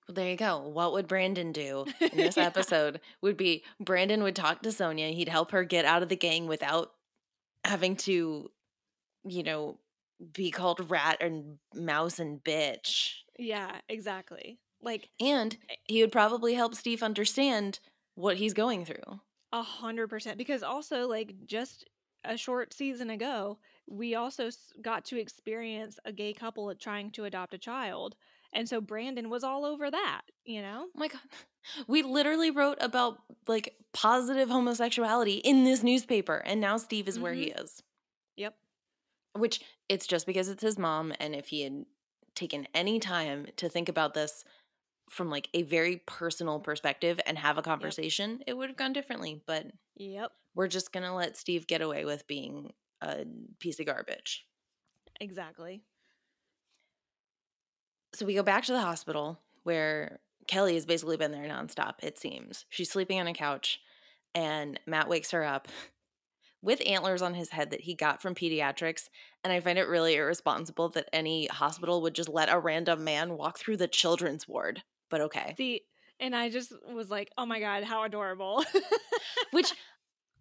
[0.07, 0.59] Well, there you go.
[0.67, 2.45] What would Brandon do in this Yeah.
[2.45, 2.99] episode?
[3.21, 5.09] Would be Brandon would talk to Sonia.
[5.09, 6.91] He'd help her get out of the gang without
[7.63, 8.49] having to,
[9.23, 9.77] you know,
[10.33, 13.13] be called rat and mouse and bitch.
[13.37, 14.59] Yeah, exactly.
[14.81, 17.79] Like And eh he would probably help Steve understand
[18.15, 19.19] what he's going through.
[19.53, 20.37] a hundred percent.
[20.37, 21.89] Because also, like just
[22.23, 23.57] a short season ago,
[23.87, 24.49] we also
[24.81, 28.15] got to experience a gay couple trying to adopt a child,
[28.53, 30.21] and so Brandon was all over that.
[30.45, 30.85] You know.
[30.95, 31.21] Oh my god.
[31.87, 37.33] We literally wrote about like positive homosexuality in this newspaper and now Steve is where
[37.33, 37.63] he mm-hmm.
[37.63, 37.83] is.
[38.35, 38.55] Yep.
[39.33, 41.85] Which it's just because it's his mom and if he had
[42.35, 44.43] taken any time to think about this
[45.09, 49.41] from like a very personal perspective and have a conversation, it would have gone differently,
[49.45, 49.67] but
[49.97, 50.31] Yep.
[50.55, 53.25] we're just going to let Steve get away with being a
[53.59, 54.45] piece of garbage.
[55.19, 55.83] Exactly.
[58.13, 62.17] So we go back to the hospital where Kelly has basically been there nonstop, it
[62.17, 62.65] seems.
[62.69, 63.79] She's sleeping on a couch,
[64.33, 65.67] and Matt wakes her up
[66.61, 69.09] with antlers on his head that he got from pediatrics.
[69.43, 73.37] And I find it really irresponsible that any hospital would just let a random man
[73.37, 74.83] walk through the children's ward.
[75.09, 75.55] But okay.
[75.57, 75.81] See,
[76.19, 78.63] and I just was like, oh my God, how adorable.
[79.51, 79.73] Which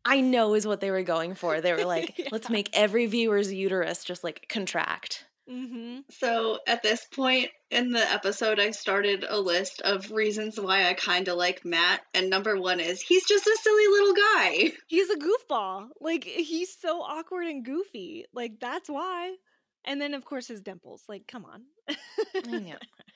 [0.05, 1.61] I know is what they were going for.
[1.61, 5.25] They were like, let's make every viewer's uterus just like contract.
[5.51, 5.99] Mm-hmm.
[6.11, 10.95] So at this point in the episode, I started a list of reasons why I
[10.95, 12.01] kind of like Matt.
[12.15, 14.73] And number one is he's just a silly little guy.
[14.87, 15.89] He's a goofball.
[16.01, 18.25] Like, he's so awkward and goofy.
[18.35, 19.37] Like, that's why.
[19.85, 21.05] And then, of course, his dimples.
[21.09, 21.63] Like, come on.
[21.89, 22.75] I know.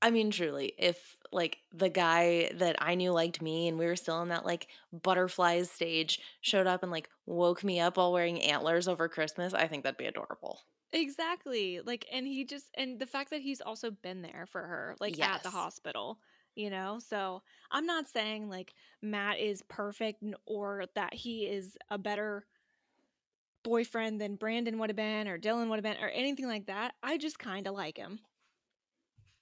[0.00, 3.96] I mean, truly, if like the guy that I knew liked me and we were
[3.96, 8.40] still in that like butterflies stage showed up and like woke me up while wearing
[8.42, 10.60] antlers over Christmas, I think that'd be adorable.
[10.92, 11.80] Exactly.
[11.80, 15.22] Like, and he just, and the fact that he's also been there for her, like
[15.22, 16.18] at the hospital,
[16.54, 16.98] you know?
[16.98, 22.46] So I'm not saying like Matt is perfect or that he is a better
[23.62, 26.94] boyfriend than Brandon would have been or Dylan would have been or anything like that.
[27.02, 28.20] I just kind of like him.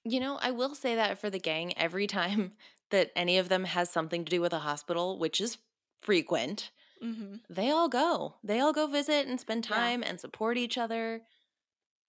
[0.05, 2.53] You know, I will say that for the gang, every time
[2.91, 5.59] that any of them has something to do with a hospital, which is
[6.01, 6.71] frequent,
[7.03, 7.37] Mm-hmm.
[7.51, 8.37] they all go.
[8.43, 9.77] They all go visit and spend Yeah.
[9.77, 11.23] time and support each other.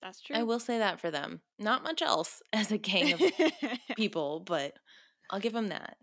[0.01, 0.35] That's true.
[0.35, 1.41] I will say that for them.
[1.57, 3.21] Not much else as a gang of
[3.95, 4.73] people, but
[5.29, 5.97] I'll give them that.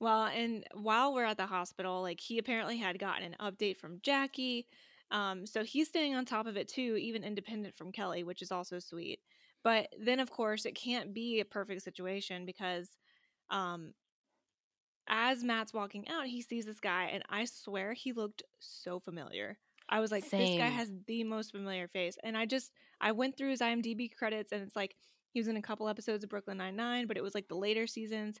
[0.00, 4.00] Well, and while we're at the hospital, like he apparently had gotten an update from
[4.02, 4.66] Jackie.
[5.10, 8.52] Um, so he's staying on top of it too, even independent from Kelly, which is
[8.52, 9.20] also sweet.
[9.62, 12.98] But then, of course, it can't be a perfect situation because
[13.50, 13.94] um,
[15.06, 19.58] as Matt's walking out, he sees this guy, and I swear he looked so familiar.
[19.88, 22.16] I was like, this guy has the most familiar face.
[22.24, 24.96] And I just, I went through his IMDb credits, and it's like
[25.32, 27.86] he was in a couple episodes of Brooklyn Nine-Nine, but it was like the later
[27.86, 28.38] seasons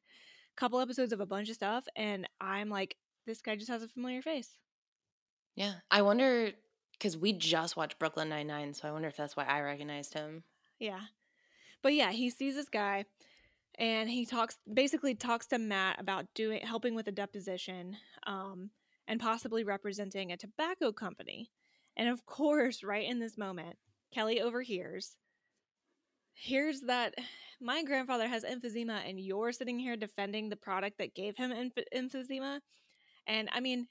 [0.56, 3.82] a couple episodes of a bunch of stuff and i'm like this guy just has
[3.82, 4.56] a familiar face
[5.56, 5.74] Yeah.
[5.90, 6.52] I wonder
[6.92, 10.14] because we just watched Brooklyn Nine Nine, so I wonder if that's why I recognized
[10.14, 10.44] him.
[10.78, 11.00] yeah
[11.82, 13.04] but yeah he sees this guy
[13.76, 18.70] and he talks basically talks to matt about doing helping with a deposition um,
[19.06, 21.50] and possibly representing a tobacco company.
[21.96, 23.76] And of course right in this moment
[24.12, 25.16] kelly overhears
[26.34, 27.14] here's that
[27.60, 31.84] my grandfather has emphysema and you're sitting here defending the product that gave him emph-
[31.94, 32.60] emphysema.
[33.26, 33.88] And i mean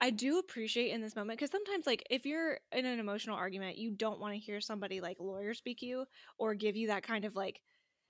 [0.00, 3.78] i do appreciate in this moment because sometimes like if you're in an emotional argument
[3.78, 6.04] you don't want to hear somebody like lawyer speak you
[6.38, 7.60] or give you that kind of like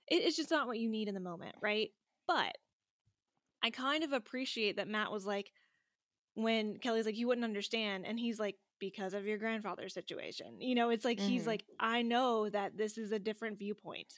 [0.07, 1.89] it, it's just not what you need in the moment right?
[2.27, 2.57] But
[3.63, 5.51] i kind of appreciate that matt was like
[6.35, 10.75] when kelly's like you wouldn't understand and he's like because of your grandfather's situation you
[10.75, 11.47] know it's like he's Mhm.
[11.47, 14.13] like i know that this is a different viewpoint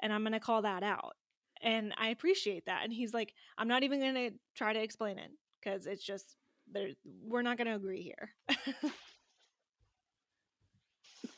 [0.00, 1.16] and i'm gonna call that out
[1.62, 5.30] and i appreciate that and he's like i'm not even gonna try to explain it
[5.62, 6.36] because it's just
[6.72, 6.90] there
[7.22, 8.30] we're not gonna agree here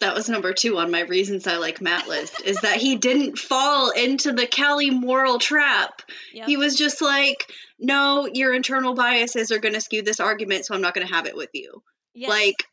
[0.00, 3.38] That was number two on my reasons I like Matt list is that he didn't
[3.38, 6.02] fall into the Kelly moral trap.
[6.32, 6.46] Yep.
[6.46, 10.74] He was just like, no, your internal biases are going to skew this argument, so
[10.74, 11.82] I'm not going to have it with you.
[12.14, 12.30] Yes.
[12.30, 12.64] Like,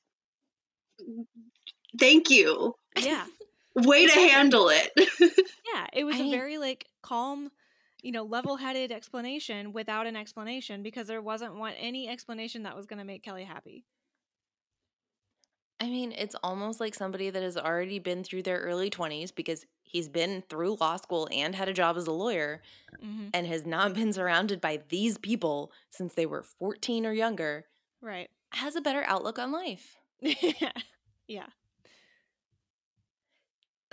[2.00, 2.76] thank you.
[3.00, 3.26] yeah
[3.76, 4.90] Way to handle it.
[5.20, 7.52] yeah it was I a mean- very like calm
[8.04, 12.86] you know, level-headed explanation without an explanation because there wasn't one any explanation that was
[12.86, 13.84] going to make Kelly happy.
[15.80, 19.66] I mean, it's almost like somebody that has already been through their early 20s because
[19.84, 22.62] he's been through law school and had a job as a lawyer
[23.00, 27.66] hmm and has not been surrounded by these people since they were 14 or younger,
[28.02, 28.30] Right.
[28.52, 29.98] has a better outlook on life.
[31.28, 31.48] yeah.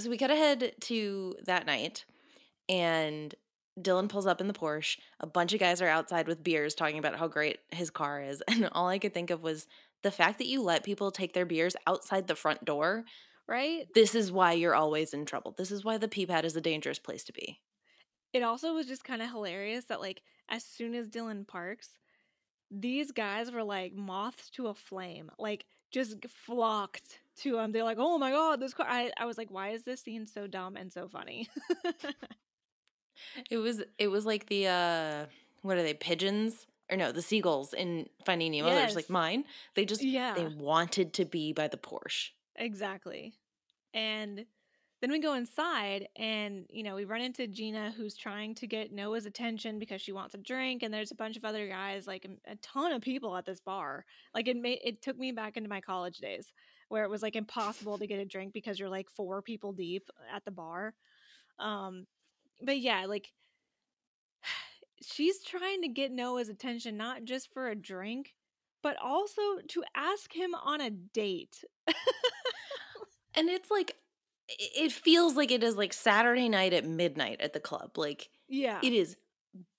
[0.01, 2.05] So we cut ahead to that night,
[2.69, 3.35] and
[3.81, 4.99] Dylan pulls up in the Porsche.
[5.21, 8.43] A bunch of guys are outside with beers talking about how great his car is.
[8.49, 9.67] And all I could think of was
[10.05, 13.05] the fact that you let people take their beers outside the front door.
[13.49, 13.87] Right?
[13.95, 15.55] This is why you're always in trouble.
[15.59, 17.61] This is why the pee pad is a dangerous place to be.
[18.33, 21.91] It also was just kind of hilarious that like as soon as Dylan parks,
[22.71, 25.31] these guys were like moths to a flame.
[25.39, 27.73] Like just flocked to him.
[27.73, 30.27] They're like, "Oh my god, this car!" I, I was like, "Why is this scene
[30.27, 31.49] so dumb and so funny?"
[33.51, 35.27] It was it was like the uh
[35.63, 36.67] what are they, pigeons?
[36.91, 38.69] Or no, the seagulls in Finding Nemo.
[38.71, 39.45] They're just like mine.
[39.75, 42.31] They just yeah, they wanted to be by the Porsche.
[42.57, 43.35] exactly.
[43.95, 44.45] And
[45.01, 48.93] then we go inside, and you know, we run into Gina, who's trying to get
[48.93, 52.25] Noah's attention because she wants a drink, and there's a bunch of other guys, like
[52.25, 54.05] a, a ton of people at this bar.
[54.35, 56.53] Like it made it took me back into my college days,
[56.89, 60.09] where it was like impossible to get a drink because you're like four people deep
[60.35, 60.95] at the bar.
[61.59, 62.07] Um,
[62.63, 63.31] but yeah, like
[65.13, 68.35] she's trying to get Noah's attention not just for a drink,
[68.83, 71.65] but also to ask him on a date.
[73.37, 73.97] And it's like
[74.49, 77.97] it feels like it is like Saturday night at midnight at the club.
[77.99, 78.79] Like Yeah.
[78.83, 79.17] it is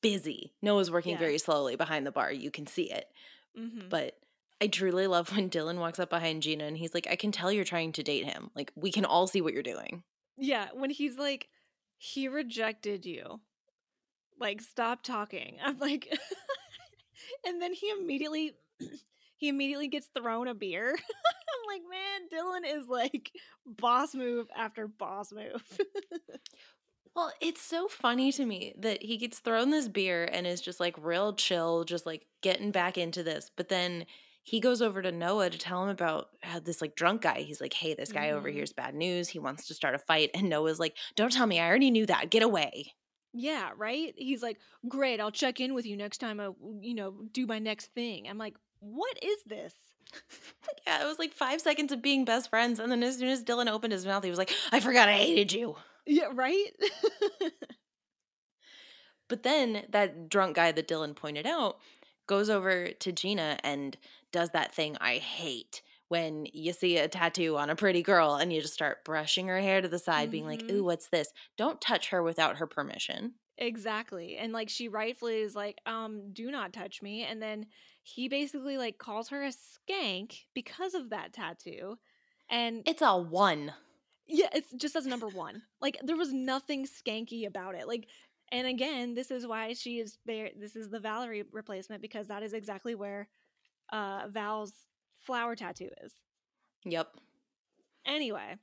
[0.02, 0.54] busy.
[0.62, 1.20] Noah's working Yeah.
[1.20, 2.32] very slowly behind the bar.
[2.32, 3.08] You can see it.
[3.56, 4.18] hmm But
[4.60, 7.52] I truly love when Dylan walks up behind Gina and he's like, I can tell
[7.52, 8.50] you're trying to date him.
[8.56, 10.04] Like, we can all see what you're doing.
[10.38, 11.50] Yeah, when he's like,
[11.98, 13.40] he rejected you.
[14.40, 15.58] Like, stop talking.
[15.64, 16.08] I'm like,
[17.46, 18.54] and then he immediately,
[19.38, 20.90] he immediately gets thrown a beer.
[20.96, 23.32] I'm like, man, Dylan is like
[23.66, 25.64] boss move after boss move.
[27.16, 30.82] Well, it's so funny to me that he gets thrown this beer and is just
[30.82, 33.50] like real chill, just like getting back into this.
[33.56, 34.06] But then
[34.44, 37.44] he goes over to Noah to tell him about how this like drunk guy.
[37.44, 38.54] He's like, hey, this guy over Mhm.
[38.56, 39.30] here's bad news.
[39.30, 40.32] He wants to start a fight.
[40.34, 41.58] And Noah's like, don't tell me.
[41.58, 42.30] I already knew that.
[42.32, 42.94] Get away.
[43.36, 44.14] Yeah, right?
[44.18, 46.50] He's like, great, I'll check in with you next time I,
[46.82, 48.28] you know, do my next thing.
[48.30, 49.74] I'm like, what is this?
[50.88, 52.80] yeah, it was like five seconds of being best friends.
[52.80, 55.14] And then as soon as Dylan opened his mouth, he was like, I forgot I
[55.14, 55.76] hated you.
[56.06, 56.72] Yeah, right?
[59.28, 61.78] But then that drunk guy that Dylan pointed out
[62.28, 63.98] goes over to Gina and
[64.32, 68.54] does that thing I hate when you see a tattoo on a pretty girl and
[68.54, 71.30] you just start brushing her hair to the side, being like, ooh, what's this?
[71.58, 73.34] Don't touch her without her permission.
[73.58, 74.38] Exactly.
[74.38, 77.24] And like she rightfully is like, um, do not touch me.
[77.24, 77.68] And then
[78.04, 81.98] he basically like calls her a skank because of that tattoo.
[82.50, 83.74] And It's a one.
[84.28, 85.64] yeah, it's just as number one.
[85.82, 87.88] Like there was nothing skanky about it.
[87.88, 88.08] Like
[88.52, 90.50] and again, this is why she is there.
[90.60, 93.28] This is the Valerie replacement because that is exactly where
[93.92, 94.74] uh Val's
[95.26, 96.14] flower tattoo is.
[96.86, 97.08] Yep.
[98.06, 98.56] Anyway,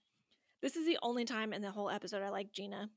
[0.60, 2.90] this is the only time in the whole episode I like Gina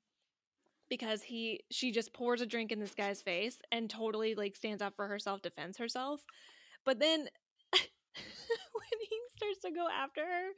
[0.90, 4.82] because he she just pours a drink in this guy's face and totally like stands
[4.82, 6.22] up for herself, defends herself.
[6.86, 7.20] But then
[7.72, 10.50] when he starts to go after her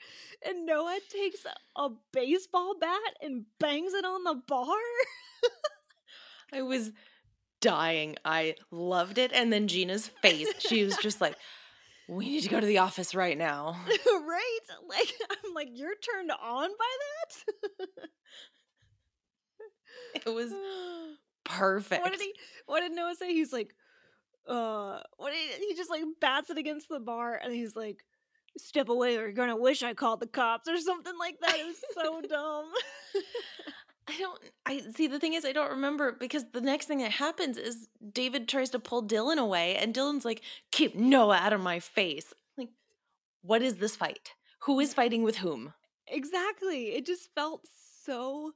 [0.46, 1.46] and Noah takes
[1.78, 4.76] a baseball bat and bangs it on the bar.
[6.54, 6.92] I was
[7.62, 8.16] dying.
[8.24, 9.32] I loved it.
[9.34, 11.36] And then Gina's face, she was just like,
[12.08, 13.78] we need to go to the office right now.
[13.88, 14.60] right?
[14.88, 15.14] Like
[15.46, 18.10] I'm like you're turned on by that?
[20.26, 20.52] It was
[21.44, 22.02] perfect.
[22.04, 22.34] What did he?
[22.66, 23.34] What did Noah say?
[23.34, 23.74] He's like,
[24.48, 28.04] uh, what did he just like bats it against the bar, and he's like,
[28.58, 31.56] "Step away, or you're gonna wish I called the cops," or something like that.
[31.58, 32.72] It was so dumb.
[34.08, 34.40] I don't.
[34.66, 35.08] I see.
[35.08, 38.70] The thing is, I don't remember because the next thing that happens is David tries
[38.70, 40.42] to pull Dylan away, and Dylan's like,
[40.72, 42.70] "Keep Noah out of my face." Like,
[43.42, 44.34] what is this fight?
[44.60, 45.74] Who is fighting with whom?
[46.10, 46.96] exactly.
[46.96, 47.68] It just felt
[48.06, 48.54] so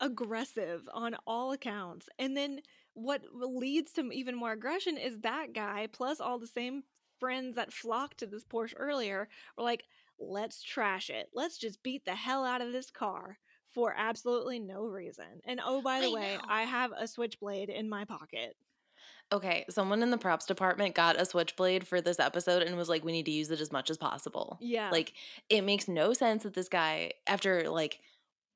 [0.00, 2.60] aggressive on all accounts, and then
[2.94, 6.82] what leads to even more aggression is that guy plus all the same
[7.20, 9.84] friends that flocked to this Porsche earlier were like,
[10.18, 11.30] "Let's trash it.
[11.32, 13.38] Let's just beat the hell out of this car."
[13.78, 15.40] For absolutely no reason.
[15.44, 16.44] And oh, by the I way, know.
[16.48, 18.56] I have a switchblade in my pocket.
[19.30, 23.04] Okay, someone in the props department got a switchblade for this episode and was like,
[23.04, 24.90] "We need to use it as much as possible." Yeah.
[24.90, 25.12] Like,
[25.50, 28.00] it makes no sense that this guy, after like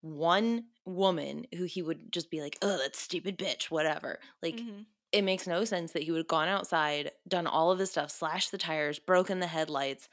[0.01, 4.19] one woman who he would just be like, oh, that stupid bitch, whatever.
[4.43, 4.87] Like, Mhm.
[5.13, 8.11] it makes no sense that he would have gone outside, done all of this stuff,
[8.11, 10.09] slashed the tires, broken the headlights,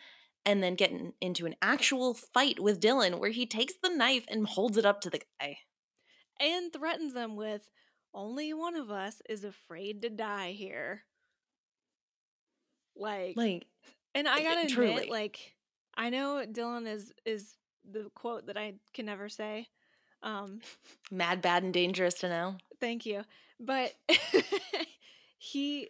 [0.45, 4.25] and then get in- into an actual fight with Dylan where he takes the knife
[4.29, 5.59] and holds it up to the guy.
[6.39, 7.69] and threatens them with
[8.13, 11.03] only one of us is afraid to die here.
[12.95, 13.65] Like, Like,
[14.15, 15.09] and I eh, gotta admit, truly.
[15.09, 15.53] like,
[15.95, 17.55] I know Dylan is is
[17.89, 19.67] the quote that I can never say.
[20.23, 20.59] Um,
[21.11, 22.55] mad, bad, and dangerous to know.
[22.81, 23.23] thank you,
[23.59, 23.93] but
[25.37, 25.89] he,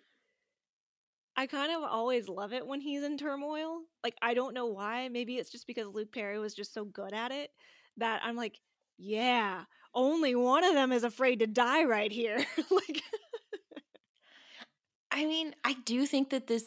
[1.39, 3.83] I kind of always love it when he's in turmoil.
[4.03, 5.07] Like, I don't know why.
[5.07, 7.51] Maybe it's just because Luke Perry was just so good at it
[7.95, 8.59] that I'm like,
[8.97, 9.63] yeah,
[9.95, 12.45] only one of them is afraid to die right here.
[12.69, 13.01] like,
[15.11, 16.65] I mean, I do think that this,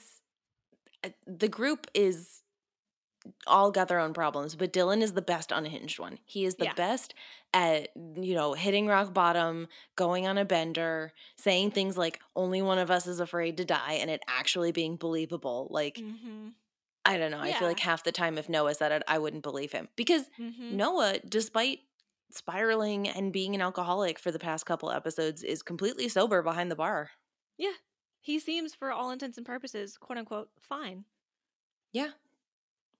[1.04, 2.41] uh, the group is
[3.46, 6.18] all got their own problems, but Dylan is the best unhinged one.
[6.24, 6.74] He is the Yeah.
[6.74, 7.14] best
[7.54, 12.78] at, you know, hitting rock bottom, going on a bender, saying things like, only one
[12.78, 15.68] of us is afraid to die, and it actually being believable.
[15.70, 16.48] Like, mm-hmm,
[17.04, 17.40] I don't know.
[17.40, 19.88] I feel like half the time, if Noah said it, I wouldn't believe him.
[19.96, 20.76] Because mm-hmm.
[20.76, 21.80] Noah, despite
[22.30, 26.76] spiraling and being an alcoholic for the past couple episodes, is completely sober behind the
[26.76, 27.10] bar.
[27.58, 27.74] Yeah.
[28.20, 31.04] He seems, for all intents and purposes, quote unquote, fine.
[31.92, 32.12] Yeah.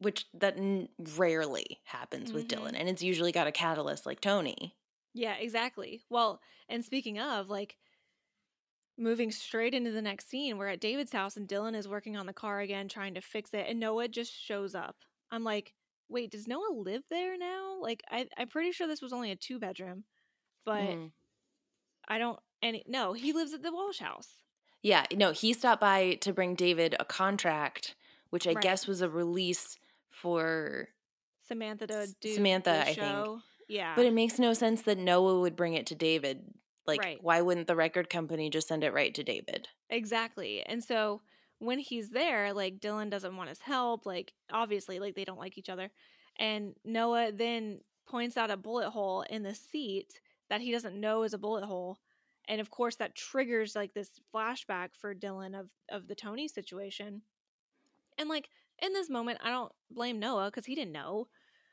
[0.03, 2.49] Which that n- rarely happens with Mhm.
[2.49, 2.75] Dylan.
[2.75, 4.77] And it's usually got a catalyst like Tony.
[5.15, 6.05] Yeah, exactly.
[6.09, 7.79] Well, and speaking of, like,
[8.99, 12.27] moving straight into the next scene, we're at David's house and Dylan is working on
[12.27, 14.97] the car again, trying to fix it, and Noah just shows up.
[15.31, 15.75] I'm like,
[16.09, 17.79] wait, does Noah live there now?
[17.81, 20.05] Like, I, I'm pretty sure this was only a two bedroom,
[20.65, 21.13] but Mhm.
[22.07, 22.39] I don't.
[22.63, 24.45] Any no, he lives at the Walsh house.
[24.83, 27.95] Yeah, no, he stopped by to bring David a contract,
[28.31, 28.63] which I Right.
[28.63, 29.79] guess was a release
[30.13, 30.89] for.
[31.49, 33.41] Samantha to do Samantha, I think.
[33.69, 36.55] Yeah, But it makes no sense that Noah would bring it to David.
[36.87, 37.23] Like, Right.
[37.23, 39.69] why wouldn't the record company just send it right to David?
[39.91, 40.63] Exactly.
[40.63, 41.23] And so
[41.59, 44.05] when he's there, like Dylan doesn't want his help.
[44.07, 45.91] Like obviously, like they don't like each other.
[46.37, 51.23] And Noah then points out a bullet hole in the seat that he doesn't know
[51.23, 51.99] is a bullet hole.
[52.49, 57.23] And of course that triggers like this flashback for Dylan of of the Tony situation.
[58.19, 58.49] And like
[58.83, 61.29] in this moment, I don't blame Noah because he didn't know.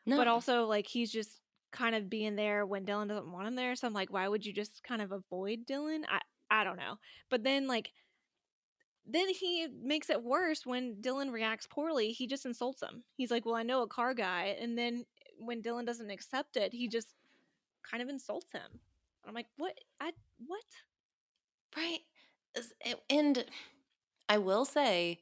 [0.05, 0.17] No.
[0.17, 1.41] But also like he's just
[1.71, 3.75] kind of being there when Dylan doesn't want him there.
[3.75, 6.01] So I'm like, why would you just kind of avoid Dylan?
[6.07, 6.19] I
[6.49, 6.97] I don't know.
[7.29, 7.91] But then like
[9.05, 12.11] then he makes it worse when Dylan reacts poorly.
[12.11, 13.03] He just insults him.
[13.17, 15.05] He's like, "Well, I know a car guy," and then
[15.39, 17.15] when Dylan doesn't accept it, he just
[17.89, 18.79] kind of insults him.
[19.25, 19.77] I'm like, "What?
[19.99, 20.11] I
[20.45, 20.63] what?"
[21.75, 22.01] Right.
[23.09, 23.45] And
[24.27, 25.19] I will say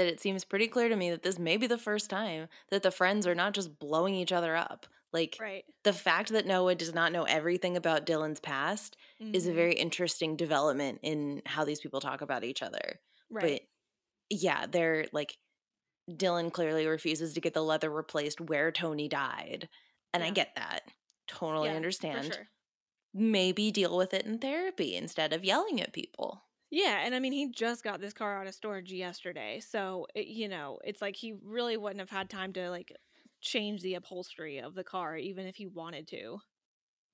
[0.00, 2.82] that it seems pretty clear to me that this may be the first time that
[2.82, 4.86] the friends are not just blowing each other up.
[5.12, 5.64] Like, Right.
[5.82, 9.82] the fact that Noah does not know everything about Dylan's past is a very mm-hmm.
[9.82, 13.00] interesting development in how these people talk about each other.
[13.28, 13.60] right.
[14.30, 15.36] But yeah, they're like,
[16.10, 19.68] Dylan clearly refuses to get the leather replaced where Tony died.
[20.14, 20.82] And I get that.
[21.26, 22.32] Totally Yeah, understand.
[22.32, 22.48] sure.
[23.12, 26.44] Maybe deal with it in therapy instead of yelling at people.
[26.70, 30.28] Yeah, and I mean, he just got this car out of storage yesterday, so it,
[30.28, 32.96] you know, it's like he really wouldn't have had time to like
[33.40, 36.38] change the upholstery of the car, even if he wanted to.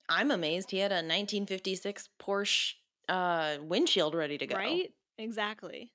[0.09, 2.73] I'm amazed he had a 1956 Porsche
[3.09, 4.55] uh, windshield ready to go.
[4.55, 4.93] Right?
[5.17, 5.91] Exactly.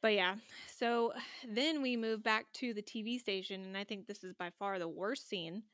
[0.00, 0.36] But yeah,
[0.72, 1.12] so
[1.48, 4.78] then we move back to the TV station, and I think this is by far
[4.78, 5.64] the worst scene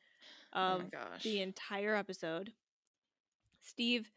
[0.55, 1.23] Oh of gosh.
[1.23, 2.53] the entire episode.
[3.63, 4.11] Steve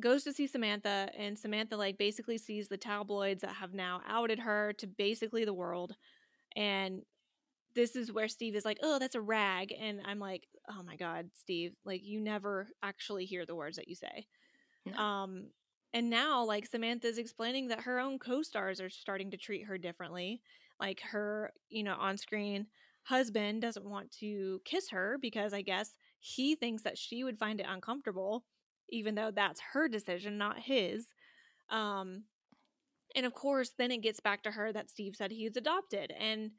[0.00, 4.38] goes to see Samantha, and Samantha, like, basically sees the tabloids that have now outed
[4.40, 5.94] her to basically the world.
[6.56, 7.02] And
[7.74, 9.72] this is where Steve is like, oh, that's a rag.
[9.78, 13.88] And I'm like, oh my God, Steve, like, you never actually hear the words that
[13.88, 14.26] you say.
[14.86, 14.96] No.
[14.96, 15.46] Um,
[15.94, 19.78] and now, like, Samantha's explaining that her own co stars are starting to treat her
[19.78, 20.40] differently.
[20.80, 22.66] Like, her, you know, on screen
[23.04, 27.60] husband doesn't want to kiss her because I guess he thinks that she would find
[27.60, 28.44] it uncomfortable,
[28.92, 31.08] even though that's her decision, not his.
[31.70, 32.24] Um,
[33.16, 36.52] and of course, then it gets back to her that Steve said he's adopted, and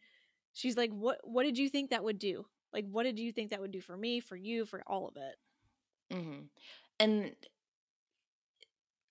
[0.53, 1.19] she's like, "What?
[1.23, 2.45] What did you think that would do?
[2.73, 5.15] Like, what did you think that would do for me, for you, for all of
[5.17, 5.35] it?"
[6.11, 6.41] hmm
[6.99, 7.35] And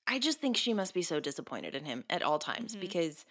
[0.06, 2.80] I just think she must be so disappointed in him at all times Mhm.
[2.80, 3.24] because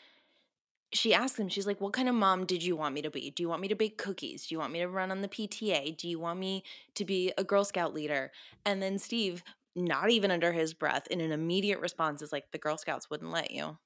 [0.94, 3.30] she asks him, she's like, What kind of mom did you want me to be?
[3.32, 4.48] Do you want me to bake cookies?
[4.48, 5.92] Do you want me to run on the PTA?
[5.98, 6.64] Do you want me
[6.96, 8.32] to be a Girl Scout leader?
[8.66, 9.44] And then Steve,
[9.76, 13.32] not even under his breath, in an immediate response, is like, The Girl Scouts wouldn't
[13.32, 13.78] let you.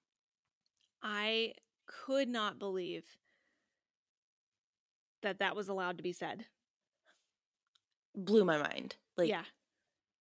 [1.04, 1.54] I
[1.88, 3.04] could not believe
[5.22, 6.46] that that was allowed to be said.
[8.16, 8.96] Blew my mind.
[9.18, 9.44] Like, yeah.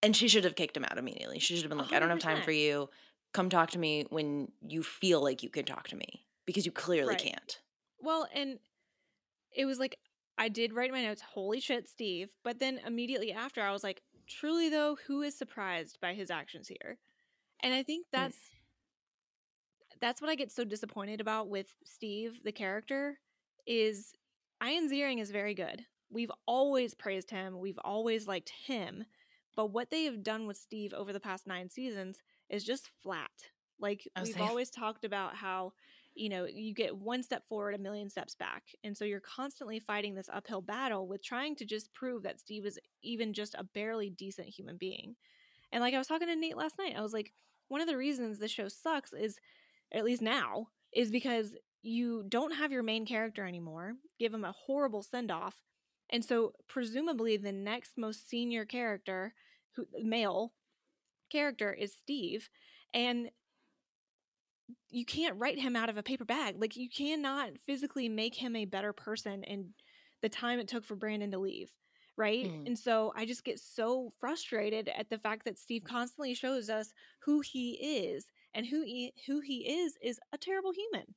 [0.03, 1.39] and she should have kicked him out immediately.
[1.39, 2.91] She should have been like, I don't have time for you.
[3.33, 6.73] Come talk to me when you feel like you can talk to me because you
[6.73, 7.23] clearly Right.
[7.23, 7.61] can't.
[8.01, 8.59] Well, and
[9.51, 9.99] it was like
[10.37, 12.31] I did write my notes, holy shit, Steve.
[12.43, 16.69] But then immediately after, I was like, truly though, who is surprised by his actions
[16.69, 16.99] here?
[17.63, 18.37] And I think that's
[20.01, 23.19] that's what I get so disappointed about with Steve, the character,
[23.67, 24.13] is
[24.63, 25.87] Ian Ziering is very good.
[26.11, 27.59] We've always praised him.
[27.59, 29.05] We've always liked him.
[29.57, 33.31] But what they have done with Steve over the past nine seasons is just flat.
[33.81, 35.73] Like oh, we've saying- always talked about how,
[36.15, 38.63] you know, you get one step forward, a million steps back.
[38.85, 42.67] And so you're constantly fighting this uphill battle with trying to just prove that Steve
[42.67, 45.17] is even just a barely decent human being.
[45.73, 47.33] And like I was talking to Nate last night, I was like,
[47.69, 49.39] one of the reasons the show sucks is,
[49.93, 54.53] at least now, is because you don't have your main character anymore, give him a
[54.67, 55.57] horrible send off.
[56.11, 59.35] And so presumably the next most senior character,
[59.73, 60.53] who male
[61.31, 62.49] character is Steve.
[62.93, 63.31] And
[64.91, 66.57] you can't write him out of a paper bag.
[66.61, 69.75] Like you cannot physically make him a better person in
[70.23, 71.71] the time it took for Brandon to leave.
[72.17, 72.45] Right.
[72.47, 72.67] Mm.
[72.69, 76.93] And so I just get so frustrated at the fact that Steve constantly shows us
[77.21, 78.27] who he is.
[78.57, 81.17] And who he who he is is a terrible human.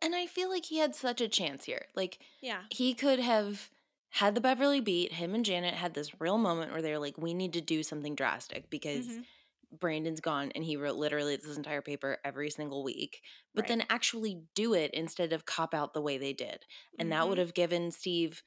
[0.00, 1.86] And I feel like he had such a chance here.
[1.94, 2.62] Like, Yeah.
[2.70, 3.68] he could have
[4.14, 5.12] had the Beverly beat.
[5.12, 8.14] Him and Janet had this real moment where they're like, we need to do something
[8.14, 9.26] drastic because Mhm.
[9.72, 13.22] Brandon's gone and he wrote literally this entire paper every single week.
[13.54, 13.68] But Right.
[13.68, 16.66] then actually do it instead of cop out the way they did.
[16.98, 17.42] And that would Mhm.
[17.42, 18.42] have given Steve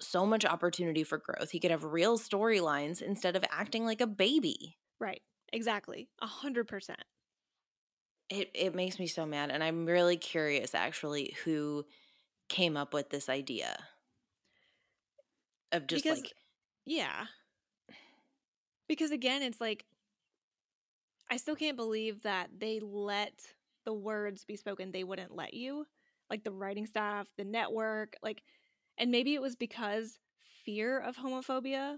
[0.00, 1.50] so much opportunity for growth.
[1.50, 4.78] He could have real storylines instead of acting like a baby.
[4.98, 5.22] Right.
[5.52, 6.08] Exactly.
[6.20, 7.04] A hundred percent.
[8.30, 11.86] It it makes me so mad and I'm really curious actually who
[12.48, 13.88] came up with this idea
[15.72, 16.32] of just Because- like
[16.86, 17.26] Yeah.
[18.88, 19.84] Because again, it's like
[21.30, 23.34] I still can't believe that they let
[23.84, 25.86] the words be spoken they wouldn't let you.
[26.28, 28.42] Like the writing staff, the network, like
[28.98, 30.18] and maybe it was because
[30.64, 31.96] fear of homophobia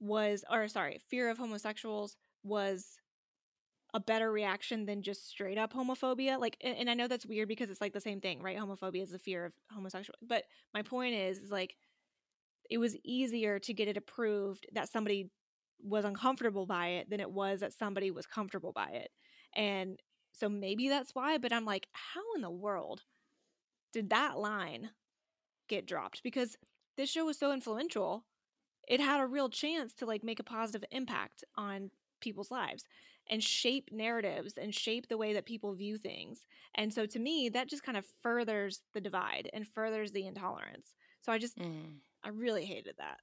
[0.00, 2.86] was or sorry, fear of homosexuals was
[3.94, 6.40] a better reaction than just straight up homophobia.
[6.40, 8.58] Like and, I know that's weird because it's like the same thing, right?
[8.58, 10.16] Homophobia is the fear of homosexual.
[10.26, 11.76] But my point is, is like
[12.70, 15.30] it was easier to get it approved that somebody
[15.82, 19.10] was uncomfortable by it than it was that somebody was comfortable by it.
[19.54, 19.98] And
[20.32, 23.02] so maybe that's why, but I'm like, how in the world
[23.92, 24.90] did that line
[25.68, 26.22] get dropped?
[26.22, 26.56] Because
[26.96, 28.24] this show was so influential,
[28.88, 32.84] it had a real chance to like make a positive impact on people's lives
[33.30, 36.40] and shape narratives and shape the way that people view things.
[36.74, 40.94] And so to me, that just kind of furthers the divide and furthers the intolerance.
[41.20, 41.98] So I just mm.
[42.24, 43.18] I really hated that.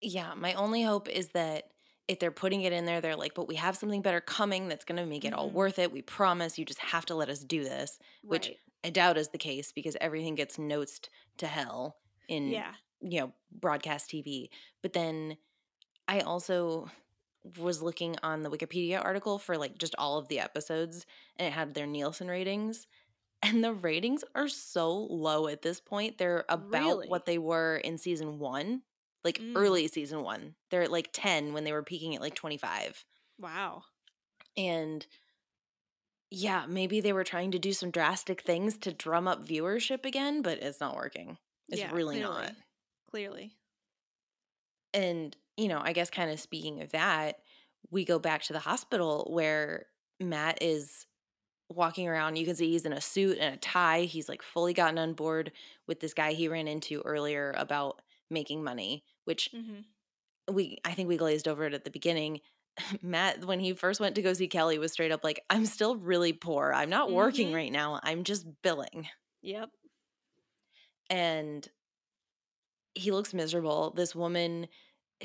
[0.00, 1.70] Yeah, my only hope is that
[2.06, 4.84] if they're putting it in there, they're like, but we have something better coming that's
[4.84, 5.54] going to make it all Mhm.
[5.54, 5.92] worth it.
[5.92, 6.58] We promise.
[6.58, 8.60] You just have to let us do this, which Right.
[8.84, 11.00] I doubt is the case because everything gets notes
[11.38, 12.74] to hell in, yeah.
[13.00, 14.50] you know, broadcast TV.
[14.82, 15.36] But then
[16.06, 16.90] I also
[17.58, 21.52] was looking on the Wikipedia article for like just all of the episodes and it
[21.52, 22.86] had their Nielsen ratings.
[23.42, 26.18] And the ratings are so low at this point.
[26.18, 27.08] They're about Really?
[27.08, 28.82] what they were in season one,
[29.28, 29.52] like Mm.
[29.56, 30.54] early season one.
[30.70, 33.04] They're at like 10 when they were peaking at like 25.
[33.38, 33.82] Wow.
[34.56, 35.06] And
[36.30, 40.42] yeah, maybe they were trying to do some drastic things to drum up viewership again,
[40.42, 41.38] but it's not working.
[41.68, 42.42] It's Yeah, really clearly.
[42.42, 42.52] not.
[43.10, 43.56] Clearly.
[44.94, 47.40] And, you know, I guess kind of speaking of that,
[47.90, 49.86] we go back to the hospital where
[50.20, 51.06] Matt is
[51.70, 52.36] walking around.
[52.36, 54.02] You can see he's in a suit and a tie.
[54.02, 55.52] He's like fully gotten on board
[55.86, 58.00] with this guy he ran into earlier about
[58.30, 59.80] making money, which hmm
[60.50, 62.40] we I think we glazed over it at the beginning.
[63.02, 65.96] Matt, when he first went to go see Kelly, was straight up like, I'm still
[65.96, 66.72] really poor.
[66.74, 67.54] I'm not working Mhm.
[67.54, 68.00] right now.
[68.02, 69.08] I'm just billing.
[69.42, 69.70] Yep.
[71.10, 71.68] and
[72.94, 73.90] he looks miserable.
[73.90, 74.68] This woman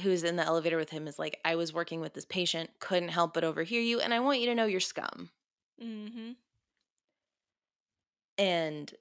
[0.02, 3.10] who's in the elevator with him is like, I was working with this patient, couldn't
[3.10, 5.30] help but overhear you, and I want you to know you're scum.
[5.80, 6.32] hmm
[8.38, 8.94] And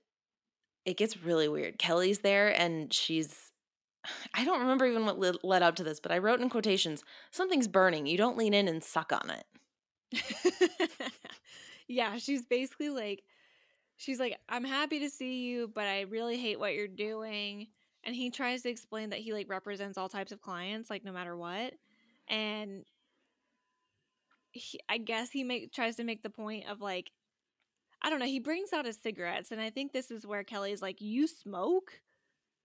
[0.85, 1.79] it gets really weird.
[1.79, 3.52] Kelly's there, and she's.
[4.35, 7.69] I don't remember even what led- up to this, but I wrote in quotations, something's
[7.69, 8.07] burning.
[8.07, 9.45] You don't lean in and suck on it.
[11.89, 13.23] yeah, she's basically like,
[13.97, 17.69] she's like, I'm happy to see you, but I really hate what you're doing.
[18.05, 21.13] And he tries to explain that he like represents all types of clients, like no
[21.13, 21.75] matter what.
[22.29, 22.85] And
[24.53, 27.13] he, I guess he make tries to make the point of like,
[28.03, 28.27] I don't know.
[28.27, 32.01] He brings out his cigarettes, and I think this is where Kelly's like, "You smoke,"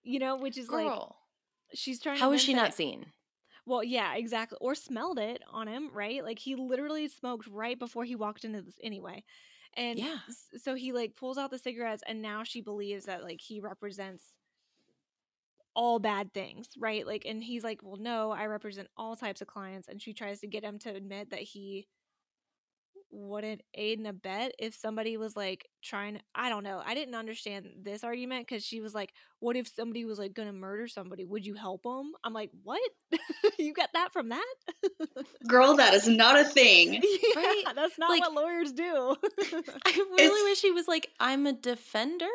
[0.04, 1.16] you know, which is like, Girl.
[1.74, 2.20] She's trying.
[2.20, 3.14] How was she not that- seen?
[3.66, 4.58] Well, yeah, exactly.
[4.62, 6.24] Or smelled it on him, right?
[6.24, 9.26] Like he literally smoked right before he walked into this anyway.
[9.76, 10.20] And Yeah.
[10.58, 14.34] so he like pulls out the cigarettes and now she believes that like he represents
[15.76, 17.06] all bad things, right?
[17.06, 20.40] Like and he's like, "Well, no, I represent all types of clients." And she tries
[20.40, 21.88] to get him to admit that he
[23.10, 26.82] wouldn't aid and abet if somebody was like trying I don't know.
[26.86, 30.48] I didn't understand this argument cuz she was like, "What if somebody was like going
[30.50, 31.24] to murder somebody?
[31.26, 32.82] Would you help them?" I'm like, "What?
[33.58, 34.56] you got that from that?"
[35.48, 36.94] Girl, that is not a thing.
[37.04, 37.64] yeah, Right?
[37.76, 39.16] that's not Like- what lawyers do.
[39.86, 42.26] I really wish he was like, I'm a defender.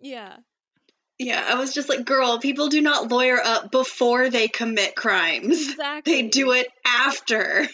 [0.00, 0.36] yeah.
[1.18, 5.68] Yeah, I was just like, girl, people do not lawyer up before they commit crimes.
[5.68, 6.22] Exactly.
[6.22, 7.68] They do it after.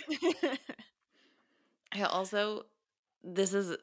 [1.93, 2.67] I also,
[3.23, 3.77] this is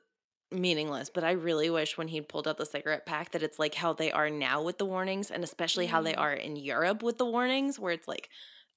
[0.51, 3.75] meaningless, but I really wish when he pulled out the cigarette pack that it's like
[3.75, 6.19] how they are now with the warnings, and especially how they Mm.
[6.19, 8.29] are in Europe with the warnings, where it's like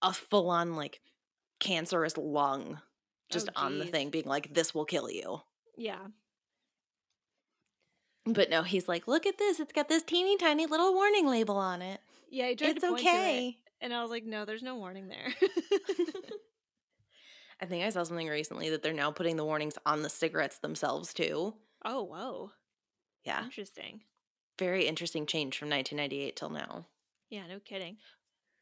[0.02, 1.00] a full on like
[1.60, 2.80] cancerous lung
[3.30, 5.42] just Oh, on the thing, being like, this will kill you.
[5.76, 6.06] yeah.
[8.24, 9.58] But no, he's like, look at this.
[9.58, 12.00] It's got this teeny tiny little warning label on it.
[12.30, 13.58] Yeah, It's to it, okay.
[13.80, 15.32] and I was like, "No, there's no warning there."
[17.60, 20.58] I think I saw something recently that they're now putting the warnings on the cigarettes
[20.58, 21.54] themselves too.
[21.84, 22.52] oh, whoa.
[23.24, 23.44] Yeah.
[23.44, 24.02] Interesting.
[24.58, 26.86] Very interesting change from 1998 till now.
[27.30, 27.96] Yeah, no kidding.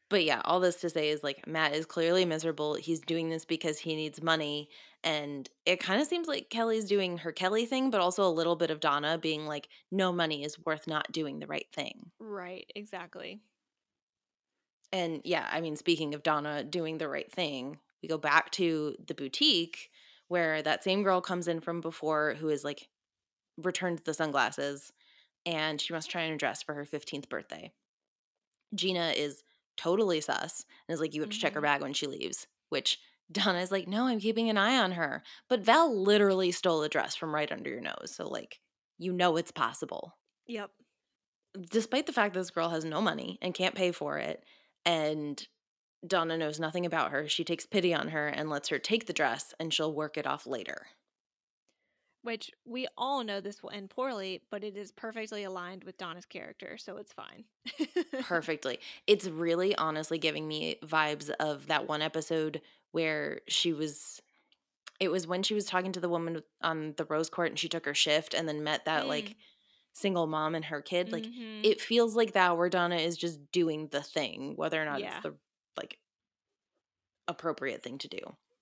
[0.09, 2.75] But yeah, all this to say is like Matt is clearly miserable.
[2.75, 4.69] He's doing this because he needs money.
[5.03, 8.55] And it kind of seems like Kelly's doing her Kelly thing, but also a little
[8.55, 12.11] bit of Donna being like, no money is worth not doing the right thing.
[12.19, 13.41] Right, exactly.
[14.91, 18.95] And yeah, I mean, speaking of Donna doing the right thing, we go back to
[19.05, 19.89] the boutique
[20.27, 22.89] where that same girl comes in from before who is like
[23.57, 24.91] returned the sunglasses
[25.45, 27.73] and she must try on a dress for her 15th birthday.
[28.75, 29.43] Gina is
[29.77, 31.61] totally sus and is like, you have to check her Mhm.
[31.61, 32.99] bag when she leaves, which
[33.31, 35.23] Donna is like, no, I'm keeping an eye on her.
[35.49, 38.13] But Val literally stole a dress from right under your nose.
[38.15, 38.59] So, like,
[38.97, 40.17] you know it's possible
[40.47, 40.71] Yep.
[41.69, 44.43] despite the fact this girl has no money and can't pay for it,
[44.85, 45.47] and
[46.07, 49.13] Donna knows nothing about her, she takes pity on her and lets her take the
[49.13, 50.87] dress and she'll work it off later.
[52.23, 56.25] Which we all know this will end poorly, but it is perfectly aligned with Donna's
[56.25, 57.45] character, so it's fine.
[58.23, 58.79] Perfectly.
[59.05, 64.21] It's really honestly giving me vibes of that one episode where she was.
[64.99, 67.69] It was when she was talking to the woman on the Rose Court and she
[67.69, 69.09] took her shift and then met that Mm.
[69.09, 69.35] like
[69.93, 71.11] single mom and her kid.
[71.11, 71.63] Like Mhm.
[71.63, 75.13] it feels like that where Donna is just doing the thing, whether or not Yeah.
[75.17, 75.35] it's the
[75.77, 75.97] like
[77.27, 78.19] appropriate thing to do.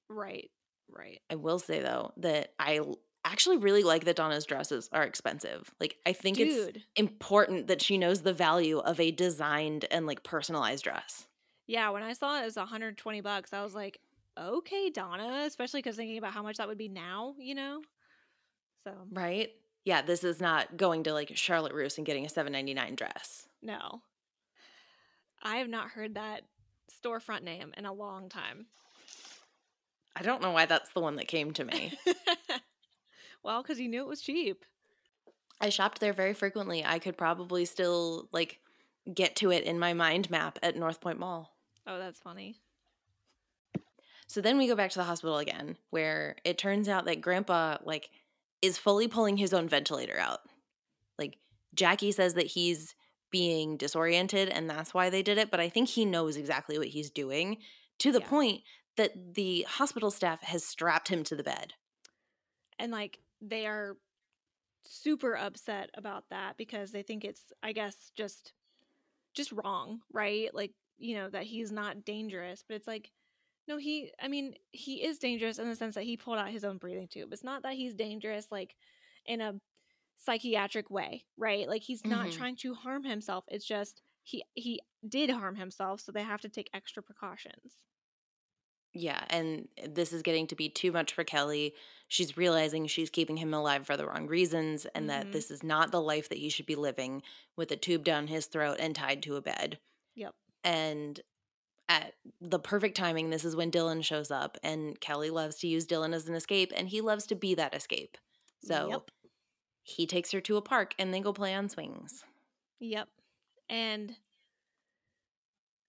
[0.09, 0.49] right,
[0.91, 1.21] right.
[1.29, 2.81] I will say though that I
[3.23, 5.73] actually really like that Donna's dresses are expensive.
[5.79, 10.23] Like I think it's important that she knows the value of a designed and like
[10.23, 11.25] personalized dress.
[11.67, 13.99] Yeah, when I saw it was 120 bucks, I was like,
[14.39, 17.81] okay, Donna, especially because thinking about how much that would be now, you know?
[18.83, 19.49] So, Right?
[19.83, 23.47] Yeah, this is not going to like Charlotte Russe and getting a 7.99 dress.
[23.61, 24.01] no.
[25.43, 26.41] I have not heard that
[26.91, 28.67] storefront name in a long time.
[30.15, 31.93] I don't know why that's the one that came to me.
[33.43, 34.63] well, because you knew it was cheap.
[35.59, 36.85] I shopped there very frequently.
[36.85, 38.59] I could probably still like
[39.13, 41.53] get to it in my mind map at North Point Mall.
[41.85, 42.55] Oh, that's funny.
[44.27, 47.77] So then we go back to the hospital again, where it turns out that Grandpa
[47.83, 48.09] like
[48.61, 50.39] is fully pulling his own ventilator out.
[51.19, 51.37] Like
[51.73, 52.95] Jackie says that he's
[53.31, 56.89] being disoriented and that's why they did it, but I think he knows exactly what
[56.89, 57.61] he's doing
[57.99, 58.21] to the Yeah.
[58.21, 58.63] point
[58.97, 61.73] that the hospital staff has strapped him to the bed.
[62.79, 63.97] And like, they are
[64.85, 68.53] super upset about that because they think it's, I guess, just
[69.35, 70.53] just wrong, right?
[70.55, 73.11] Like, you know, that he's not dangerous, but it's like,
[73.67, 76.65] no, he, I mean, he is dangerous in the sense that he pulled out his
[76.65, 77.33] own breathing tube.
[77.33, 78.75] It's not that he's dangerous, like,
[79.25, 79.61] in a
[80.17, 81.67] psychiatric way, right?
[81.67, 82.31] Like, he's not Mhm.
[82.31, 83.45] trying to harm himself.
[83.47, 87.77] It's just, he, he did harm himself, so they have to take extra precautions.
[88.93, 91.75] Yeah, and this is getting to be too much for Kelly.
[92.07, 95.07] She's realizing she's keeping him alive for the wrong reasons and Mhm.
[95.09, 97.21] that this is not the life that he should be living
[97.57, 99.79] with a tube down his throat and tied to a bed.
[100.15, 100.35] Yep.
[100.63, 101.21] And
[101.89, 105.87] at the perfect timing, this is when Dylan shows up, and Kelly loves to use
[105.87, 108.17] Dylan as an escape, and he loves to be that escape.
[108.59, 109.11] So Yep.
[109.87, 112.25] He takes her to a park and they go play on swings.
[112.79, 113.07] Yep.
[113.69, 114.15] And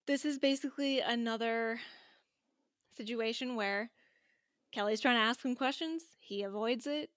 [0.05, 1.79] this is basically another
[2.95, 3.89] situation where
[4.71, 7.09] Kelly's trying to ask him questions, he avoids it,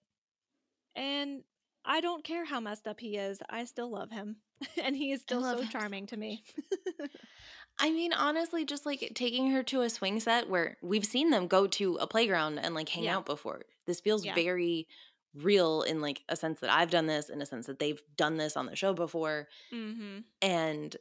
[0.97, 1.43] and
[1.85, 4.37] I don't care how messed up he is, I still love him.
[4.83, 6.43] and he is still so him charming to me.
[7.79, 11.47] I mean, honestly, just like taking her to a swing set where we've seen them
[11.47, 13.17] go to a playground and like hang Yeah.
[13.19, 13.63] out before.
[13.87, 14.35] This feels Yeah.
[14.35, 14.87] very
[15.35, 18.37] real in like a sense that I've done this, in a sense that they've done
[18.37, 19.49] this on the show before.
[19.73, 20.19] Mm-hmm.
[20.43, 20.97] And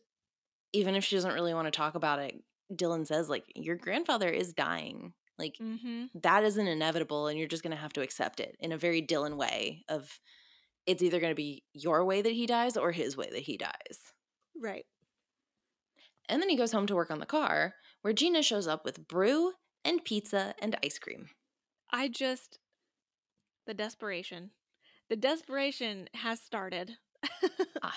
[0.73, 4.29] even if she doesn't really want to talk about it, Dylan says, like, your grandfather
[4.29, 5.13] is dying.
[5.39, 6.05] Like, Mm-hmm.
[6.21, 9.01] that isn't inevitable, and you're just going to have to accept it in a very
[9.01, 10.19] Dylan way of
[10.85, 13.57] it's either going to be your way that he dies or his way that he
[13.57, 13.99] dies.
[14.61, 14.85] Right.
[16.27, 19.07] And then he goes home to work on the car, where Gina shows up with
[19.07, 19.53] brew
[19.83, 21.29] and pizza and ice cream.
[21.91, 22.59] I just
[23.69, 24.49] the desperation.
[25.09, 26.97] The desperation has started.
[27.83, 27.93] I,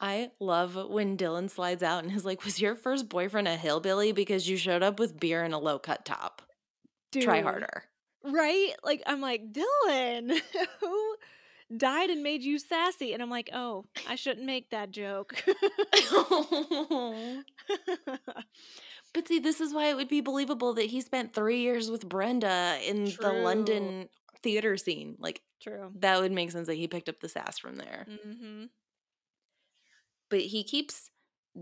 [0.00, 4.10] I love when Dylan slides out and is like, Was your first boyfriend a hillbilly
[4.10, 6.42] because you showed up with beer and a low cut top?
[7.12, 7.84] Try harder.
[8.24, 8.72] Right?
[8.82, 10.40] Like I'm like, Dylan,
[10.80, 11.16] who
[11.74, 13.12] died and made you sassy?
[13.12, 15.40] And I'm like, oh, I shouldn't make that joke.
[19.14, 22.08] but see, this is why it would be believable that he spent three years with
[22.08, 24.08] Brenda in the London
[24.46, 25.16] theater scene.
[25.18, 25.90] Like, True.
[25.98, 28.06] that would make sense that he picked up the sass from there.
[28.08, 28.64] Mm-hmm.
[30.30, 31.10] but he keeps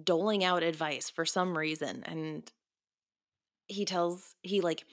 [0.02, 2.50] doling out advice for some reason and
[3.68, 4.84] he tells he like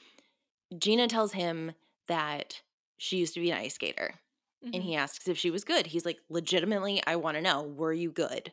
[0.77, 1.71] Gina tells him
[2.07, 2.61] that
[2.97, 4.15] she used to be an ice skater
[4.63, 4.81] and Mm-hmm.
[4.83, 5.87] he asks if she was good.
[5.87, 8.51] He's like legitimately I want to know, were you good?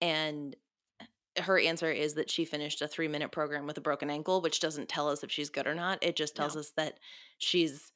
[0.00, 0.56] And
[1.38, 4.88] her answer is that she finished a 3-minute program with a broken ankle, which doesn't
[4.88, 6.00] tell us if she's good or not.
[6.02, 6.60] It just tells No.
[6.60, 6.98] us that
[7.38, 7.92] she's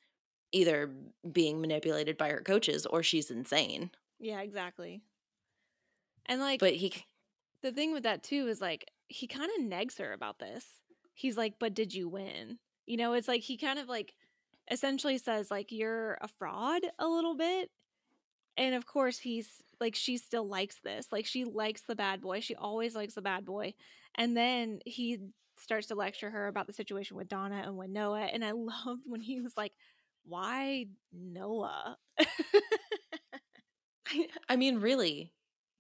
[0.53, 0.91] either
[1.31, 3.91] being manipulated by her coaches or she's insane.
[4.19, 5.03] Yeah, exactly.
[6.27, 6.95] And like But he
[7.63, 10.65] the thing with that too is like he kind of negs her about this.
[11.15, 14.15] He's like, "But did you win?" You know, it's like he kind of like
[14.71, 17.71] essentially says like you're a fraud a little bit.
[18.57, 21.09] And of course, he's like she still likes this.
[21.13, 22.41] Like she likes the bad boy.
[22.41, 23.75] She always likes the bad boy.
[24.15, 25.19] And then he
[25.59, 28.25] starts to lecture her about the situation with Donna and with Noah.
[28.25, 29.73] And I loved when he was like,
[30.25, 31.97] "Why Noah?
[34.09, 35.33] I, I mean, really,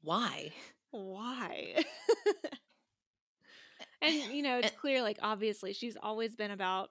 [0.03, 0.53] why?
[0.90, 1.82] why
[4.03, 6.90] and you know it's And- clear like obviously she's always been about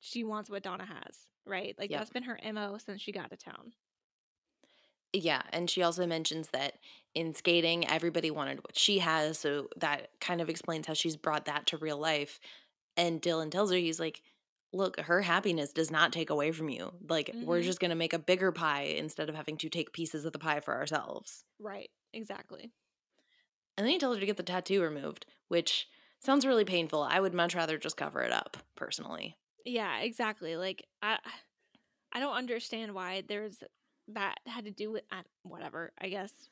[0.00, 1.98] she wants what donna has right like Yep.
[1.98, 3.72] that's been her mo since she got to town
[5.14, 6.74] Yeah, and she also mentions that
[7.14, 11.46] in skating, everybody wanted what she has, so that kind of explains how she's brought
[11.46, 12.38] that to real life.
[12.98, 14.20] And Dylan tells her, he's like,
[14.72, 16.92] Look, her happiness does not take away from you.
[17.08, 17.62] Like, we're Mhm.
[17.62, 20.38] just going to make a bigger pie instead of having to take pieces of the
[20.38, 21.44] pie for ourselves.
[21.58, 22.72] right exactly
[23.78, 25.88] And then he tells her to get the tattoo removed, which
[26.18, 27.02] sounds really painful.
[27.02, 29.38] I would much rather just cover it up, personally.
[29.64, 31.18] yeah exactly like i
[32.12, 33.62] i don't understand why there's
[34.08, 36.50] that had to do with uh, whatever i guess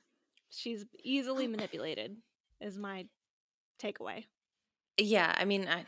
[0.51, 2.17] she's easily manipulated
[2.61, 3.07] is my
[3.81, 4.25] takeaway
[4.99, 5.85] Yeah, I mean, I,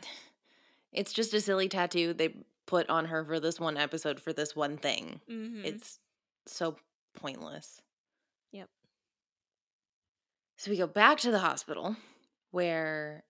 [0.91, 2.33] it's just a silly tattoo they
[2.65, 5.21] put on her for this one episode for this one thing.
[5.29, 5.65] mm-hmm.
[5.65, 5.99] It's
[6.45, 6.77] so
[7.15, 7.81] pointless.
[8.51, 8.69] Yep.
[10.57, 11.95] So we go back to the hospital
[12.51, 13.23] where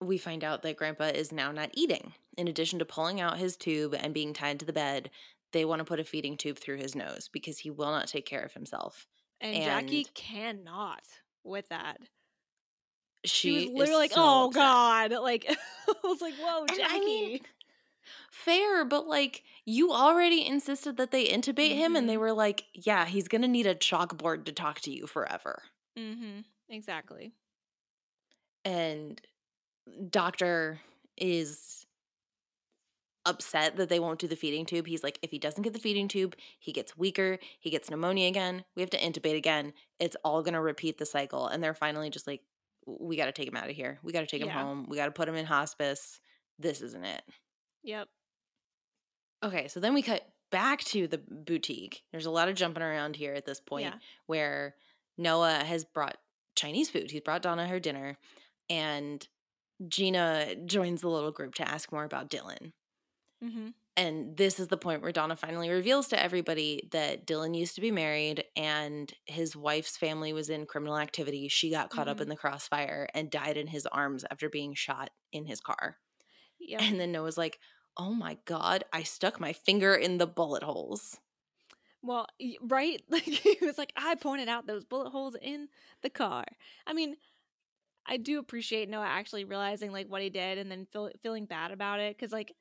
[0.00, 2.12] we find out that grandpa is now not eating.
[2.36, 5.10] In addition to pulling out his tube and being tied to the bed,
[5.52, 8.26] they want to put a feeding tube through his nose because he will not take
[8.26, 9.06] care of himself.
[9.40, 11.02] and, jackie cannot
[11.44, 11.98] with that
[13.24, 14.62] She, she, was literally like, so "Oh upset.
[14.62, 15.46] God!" Like
[15.88, 17.40] I was like, "Whoa, And Jackie!" I mean,
[18.30, 22.20] fair, but like you already insisted that they intubate him, and they Mhm.
[22.20, 25.62] were like, "Yeah, he's gonna need a chalkboard to talk to you forever."
[25.98, 26.40] mm-hmm.
[26.68, 27.32] Exactly.
[28.64, 29.20] and
[30.10, 30.80] doctor
[31.16, 31.86] is
[33.26, 35.78] upset that they won't do the feeding tube he's like if he doesn't get the
[35.78, 40.16] feeding tube he gets weaker he gets pneumonia again we have to intubate again it's
[40.24, 42.40] all going to repeat the cycle and they're finally just like
[43.00, 44.96] we got to take him out of here we got to take him home we
[44.96, 46.20] got to put him in hospice
[46.58, 47.22] this isn't it
[47.84, 48.08] Yep.
[49.44, 53.16] okay so then we cut back to the boutique there's a lot of jumping around
[53.16, 53.94] here at this point Yeah.
[54.26, 54.74] where
[55.16, 56.16] Noah has brought
[56.54, 57.10] Chinese food.
[57.10, 58.18] He's brought Donna her dinner,
[58.70, 59.26] and
[59.88, 62.72] Gina joins the little group to ask more about Dylan.
[63.44, 63.68] Mm-hmm.
[63.98, 67.80] And this is the point where Donna finally reveals to everybody that Dylan used to
[67.80, 71.48] be married and his wife's family was in criminal activity.
[71.48, 72.22] She got caught up Mhm.
[72.22, 75.98] in the crossfire and died in his arms after being shot in his car.
[76.60, 76.80] Yep.
[76.80, 77.58] And then Noah's like,
[77.96, 81.18] Oh my God, I stuck my finger in the bullet holes.
[82.02, 82.26] Well,
[82.62, 83.02] right?
[83.10, 85.68] Like he was like, I pointed out those bullet holes in
[86.02, 86.44] the car.
[86.86, 87.16] I mean,
[88.06, 91.72] I do appreciate Noah actually realizing like what he did and then feel, feeling bad
[91.72, 92.54] about it because like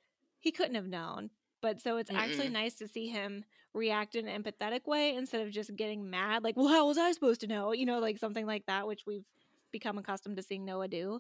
[0.48, 1.30] he couldn't have known.
[1.62, 2.54] But so it's actually Mm-mm.
[2.54, 3.44] nice to see him
[3.74, 6.44] react in an empathetic way instead of just getting mad.
[6.44, 7.74] Like, well, how was I supposed to know?
[7.74, 9.26] You know, like something like that, which we've
[9.72, 11.20] become accustomed to seeing Noah do.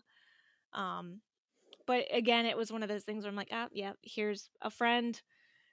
[0.73, 1.21] Um,
[1.85, 4.69] but again, it was one of those things where I'm like, ah, yeah, here's a
[4.69, 5.21] friend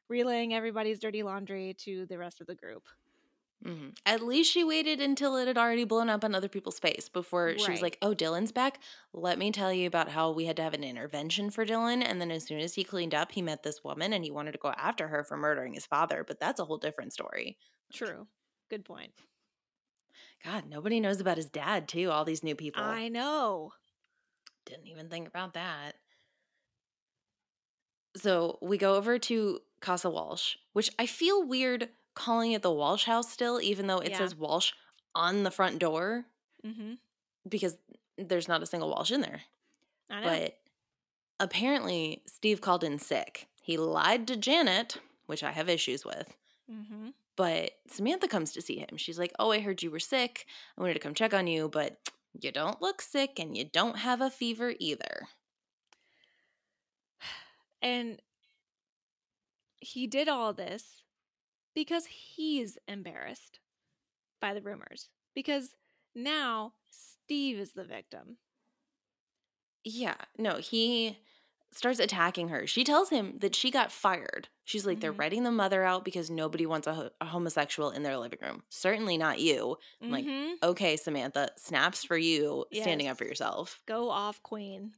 [0.09, 2.85] relaying everybody's dirty laundry to the rest of the group.
[3.65, 7.09] Hmm At least she waited until it had already blown up on other people's face
[7.09, 8.79] before she was like, "Oh, Dylan's back.
[9.13, 12.21] Let me tell you about how we had to have an intervention for Dylan." And
[12.21, 14.59] then as soon as he cleaned up, he met this woman and he wanted to
[14.59, 16.25] go after her for murdering his father.
[16.25, 17.57] But that's a whole different story.
[17.93, 18.27] True.
[18.69, 19.13] Good point.
[20.45, 22.11] God, nobody knows about his dad too.
[22.11, 22.83] All these new people.
[22.83, 23.73] I know.
[24.67, 25.97] Didn't even think about that.
[28.17, 33.05] So we go over to Casa Walsh, which I feel weird calling it the Walsh
[33.05, 34.19] house still, even though it Yeah.
[34.19, 34.73] says Walsh
[35.15, 36.27] on the front door
[36.65, 36.95] Mm-hmm.
[37.49, 37.77] because
[38.17, 39.43] there's not a single Walsh in there.
[40.11, 40.29] I know.
[40.29, 40.59] But
[41.41, 43.49] apparently, Steve called in sick.
[43.61, 46.35] He lied to Janet, which I have issues with.
[46.71, 47.09] mm-hmm.
[47.37, 48.97] But Samantha comes to see him.
[48.97, 50.47] She's like, Oh, I heard you were sick.
[50.79, 51.99] I wanted to come check on you, but
[52.41, 55.27] you don't look sick and you don't have a fever either.
[57.83, 58.21] And
[59.77, 61.03] he did all this
[61.75, 63.59] because he's embarrassed
[64.41, 65.09] by the rumors.
[65.35, 65.75] Because
[66.15, 68.37] now Steve is the victim.
[69.85, 71.19] Yeah, no, he
[71.73, 72.67] starts attacking her.
[72.67, 74.49] She tells him that she got fired.
[74.65, 75.19] She's like, they're Mhm.
[75.19, 78.63] writing the mother out because nobody wants a, ho- a homosexual in their living room.
[78.71, 79.77] Certainly not you.
[80.01, 80.25] I'm like,
[80.63, 83.83] okay, Samantha, snaps for you, standing up for yourself.
[83.87, 84.93] Go off, queen.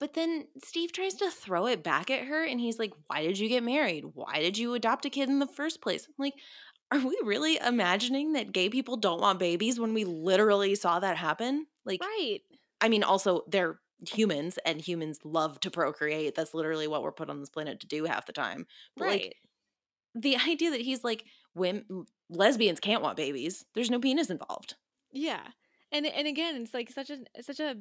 [0.00, 3.38] But then Steve tries to throw it back at her and he's like, why did
[3.38, 4.04] you get married?
[4.14, 6.06] Why did you adopt a kid in the first place?
[6.06, 6.34] I'm like,
[6.90, 11.16] are we really imagining that gay people don't want babies when we literally saw that
[11.16, 11.66] happen?
[11.84, 12.40] Like, Right.
[12.80, 16.34] I mean, also they're humans and humans love to procreate.
[16.34, 18.66] That's literally what we're put on this planet to do half the time.
[18.96, 19.22] But right.
[19.22, 19.36] like
[20.14, 21.24] the idea that he's like,
[21.54, 23.64] women, lesbians can't want babies.
[23.74, 24.76] There's no penis involved.
[25.12, 25.40] yeah.
[25.90, 27.76] And and again, it's like such a such a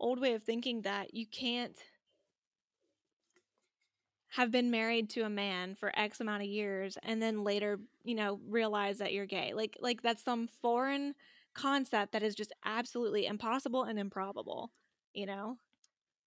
[0.00, 1.78] old way of thinking that you can't
[4.28, 8.14] have been married to a man for x amount of years and then later, you
[8.14, 9.52] know, realize that you're gay.
[9.54, 11.14] Like like that's some foreign
[11.54, 14.72] concept that is just absolutely impossible and improbable,
[15.14, 15.58] you know?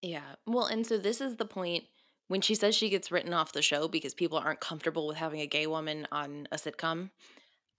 [0.02, 0.36] Yeah.
[0.46, 1.86] Well, and so this is the point
[2.28, 5.42] when she says she gets written off the show because people aren't comfortable with having
[5.42, 7.12] a gay woman on a sitcom.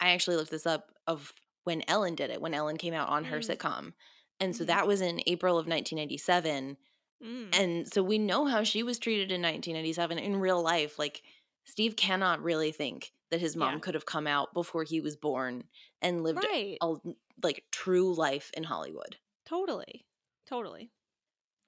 [0.01, 1.35] I actually looked this up of
[1.65, 3.41] when Ellen did it, when Ellen came out on her Mm.
[3.41, 3.95] sitcom.
[4.41, 4.69] And so Mhm.
[4.69, 6.77] that was in April of 1997.
[7.23, 7.55] Mm.
[7.55, 10.99] And so we know how she was treated in 1997 in real life.
[10.99, 11.23] Like,
[11.65, 13.81] Steve cannot really think that his mom Yeah.
[13.81, 15.69] could have come out before he was born
[16.01, 16.79] and lived right.
[16.81, 16.97] a
[17.43, 19.19] like true life in Hollywood.
[19.45, 20.07] Totally.
[20.47, 20.91] Totally.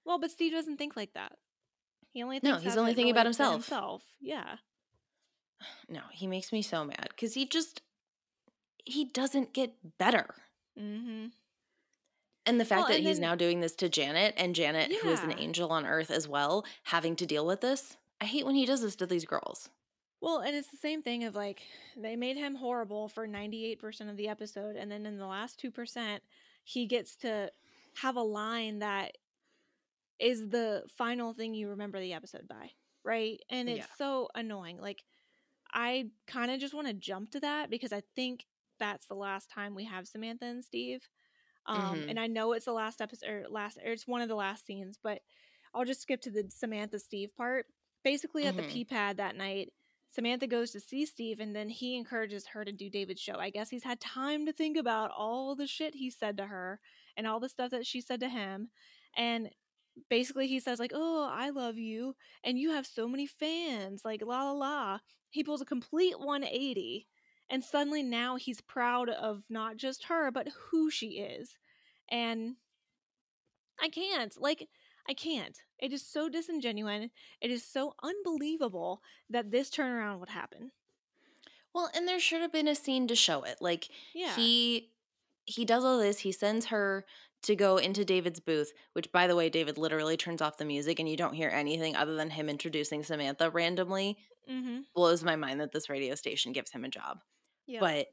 [0.04, 1.38] Well, but Steve doesn't think like that.
[2.12, 3.52] He only No, thinks he's only thinking about himself.
[3.54, 4.02] himself.
[4.20, 4.56] Yeah.
[5.88, 7.82] No, he makes me so mad because he just
[8.84, 10.34] he doesn't get better.
[10.78, 11.28] Mm-hmm.
[12.44, 15.10] And the fact Well, that he's then- now doing this to Janet and Janet, who
[15.10, 17.96] is an angel on earth as well, having to deal with this.
[18.20, 19.68] I hate when he does this to these girls.
[20.20, 21.62] Well, and it's the same thing of like
[21.96, 26.22] they made him horrible for 98% of the episode and then in the last 2%
[26.64, 27.50] he gets to
[27.96, 29.18] have a line that
[30.20, 32.70] is the final thing you remember the episode by,
[33.02, 33.40] right?
[33.50, 33.94] And it's Yeah.
[33.98, 34.78] so annoying.
[34.80, 35.04] Like
[35.74, 38.46] I kind of just want to jump to that because I think
[38.78, 41.08] that's the last time we have Samantha and Steve.
[41.66, 42.08] Um Mhm.
[42.08, 44.66] and I know it's the last episode or last or it's one of the last
[44.66, 45.22] scenes, but
[45.74, 47.66] I'll just skip to the Samantha Steve part.
[48.04, 48.58] Basically at Mhm.
[48.58, 49.72] the pee pad that night,
[50.10, 53.36] Samantha goes to see Steve and then he encourages her to do David's show.
[53.36, 56.80] I guess he's had time to think about all the shit he said to her
[57.16, 58.70] and all the stuff that she said to him.
[59.16, 59.50] And
[60.10, 64.22] basically he says like, "Oh, I love you and you have so many fans." Like
[64.22, 64.98] la la la.
[65.30, 67.08] He pulls a complete 180
[67.52, 71.56] and suddenly now he's proud of not just her but who she is.
[72.10, 72.56] And
[73.80, 74.34] I can't.
[74.40, 74.68] Like
[75.08, 75.58] I can't.
[75.78, 77.10] It is so disingenuous.
[77.40, 80.72] It is so unbelievable that this turnaround would happen.
[81.74, 83.58] Well, and there should have been a scene to show it.
[83.60, 84.34] Like Yeah.
[84.34, 84.90] he
[85.44, 86.20] he does all this.
[86.20, 87.04] He sends her
[87.42, 91.00] to go into David's booth, which by the way, David literally turns off the music
[91.00, 94.16] and you don't hear anything other than him introducing Samantha randomly.
[94.48, 94.80] mm-hmm.
[94.94, 97.18] Blows my mind that this radio station gives him a job.
[97.66, 97.80] Yeah.
[97.80, 98.08] But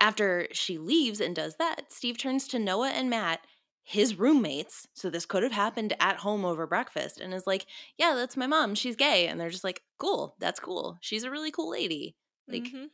[0.00, 3.46] after she leaves and does that, Steve turns to Noah and Matt,
[3.84, 4.86] his roommates.
[4.94, 7.66] So this could have happened at home over breakfast and is like,
[7.98, 8.74] Yeah, that's my mom.
[8.74, 9.28] She's gay.
[9.28, 10.36] And they're just like, Cool.
[10.38, 10.98] That's cool.
[11.00, 12.16] She's a really cool lady.
[12.52, 12.90] Like, Mhm.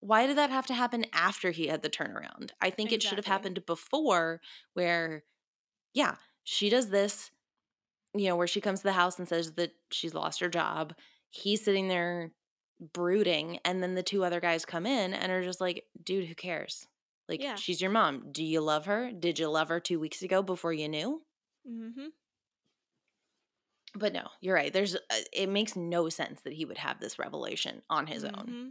[0.00, 2.50] why did that have to happen after he had the turnaround?
[2.60, 4.40] I think it should have happened before,
[4.74, 5.24] where,
[5.94, 7.30] yeah, she does this,
[8.14, 10.94] you know, where she comes to the house and says that she's lost her job.
[11.30, 12.32] He's sitting there
[12.80, 16.34] brooding, and then the two other guys come in and are just like, dude, who
[16.34, 16.86] cares?
[17.28, 17.56] Like, Yeah.
[17.56, 18.30] she's your mom.
[18.32, 19.10] Do you love her?
[19.10, 21.22] Did you love her two weeks ago before you knew?
[21.68, 22.06] Mm-hmm.
[23.98, 24.72] But no, you're right.
[24.72, 24.98] There's uh,
[25.32, 28.32] it makes no sense that he would have this revelation on his own.
[28.32, 28.68] Mm-hmm.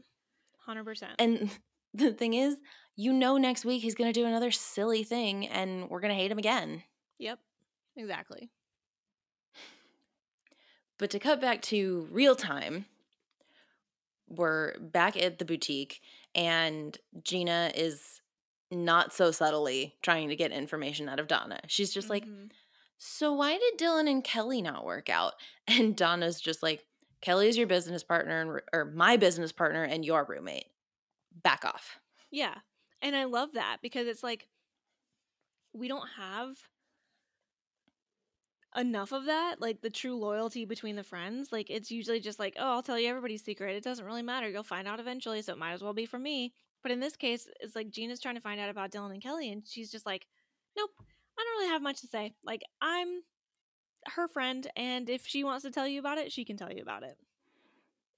[0.59, 1.13] Hundred percent.
[1.19, 1.49] And
[1.93, 2.57] the thing is,
[2.95, 6.19] you know next week he's going to do another silly thing and we're going to
[6.21, 6.83] hate him again.
[7.17, 7.39] Yep.
[7.97, 8.51] Exactly.
[10.97, 12.85] But to cut back to real time,
[14.27, 16.01] we're back at the boutique
[16.33, 18.21] and Gina is
[18.71, 21.59] not so subtly trying to get information out of Donna.
[21.67, 22.51] She's just like, Mhm.
[22.97, 25.33] So why did Dylan and Kelly not work out?
[25.67, 26.85] And Donna's just like,
[27.21, 30.67] Kelly is your business partner and or my business partner and your roommate.
[31.43, 31.99] Back off.
[32.31, 32.55] Yeah.
[33.01, 34.47] And I love that because it's like
[35.73, 36.57] we don't have
[38.75, 41.51] enough of that, like the true loyalty between the friends.
[41.51, 43.75] Like it's usually just like, oh, I'll tell you everybody's secret.
[43.75, 44.49] It doesn't really matter.
[44.49, 46.53] You'll find out eventually, so it might as well be from me.
[46.83, 49.51] But in this case, it's like Gina's trying to find out about Dylan and Kelly,
[49.51, 50.27] and she's just like,
[50.77, 52.33] nope, I don't really have much to say.
[52.43, 53.21] Like I'm
[54.13, 56.81] her friend, and if she wants to tell you about it, she can tell you
[56.81, 57.17] about it.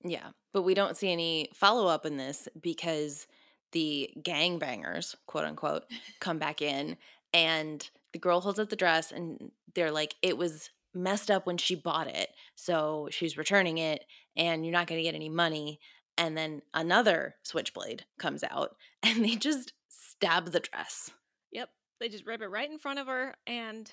[0.04, 3.28] Yeah, but we don't see any follow up in this because
[3.72, 5.84] the gangbangers, quote unquote,
[6.20, 6.98] come back in
[7.34, 11.58] and the girl holds up the dress and they're like, it was messed up when
[11.58, 12.30] she bought it.
[12.56, 14.04] So she's returning it
[14.36, 15.80] and you're not going to get any money.
[16.18, 21.12] And then another switchblade comes out and they just stab the dress.
[21.52, 23.90] Yep, they just rip it right in front of her and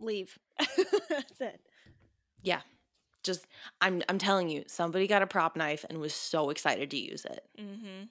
[0.00, 0.38] leave.
[0.58, 1.60] That's it.
[2.42, 2.60] Yeah.
[3.24, 3.46] Just
[3.80, 7.24] I'm I'm telling you, somebody got a prop knife and was so excited to use
[7.24, 7.44] it.
[7.60, 8.04] Mm-hmm.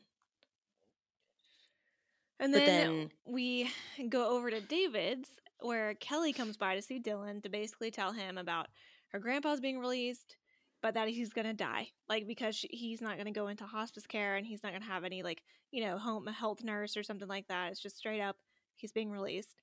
[2.40, 3.72] And then, then- we
[4.10, 5.30] go over to David's,
[5.60, 8.68] where Kelly comes by to see Dylan to basically tell him about
[9.10, 10.38] her grandpa's being released,
[10.82, 14.36] but that he's gonna die, like because she, he's not gonna go into hospice care
[14.36, 17.48] and he's not gonna have any like you know home health nurse or something like
[17.48, 17.72] that.
[17.72, 18.38] It's just straight up
[18.76, 19.56] he's being released.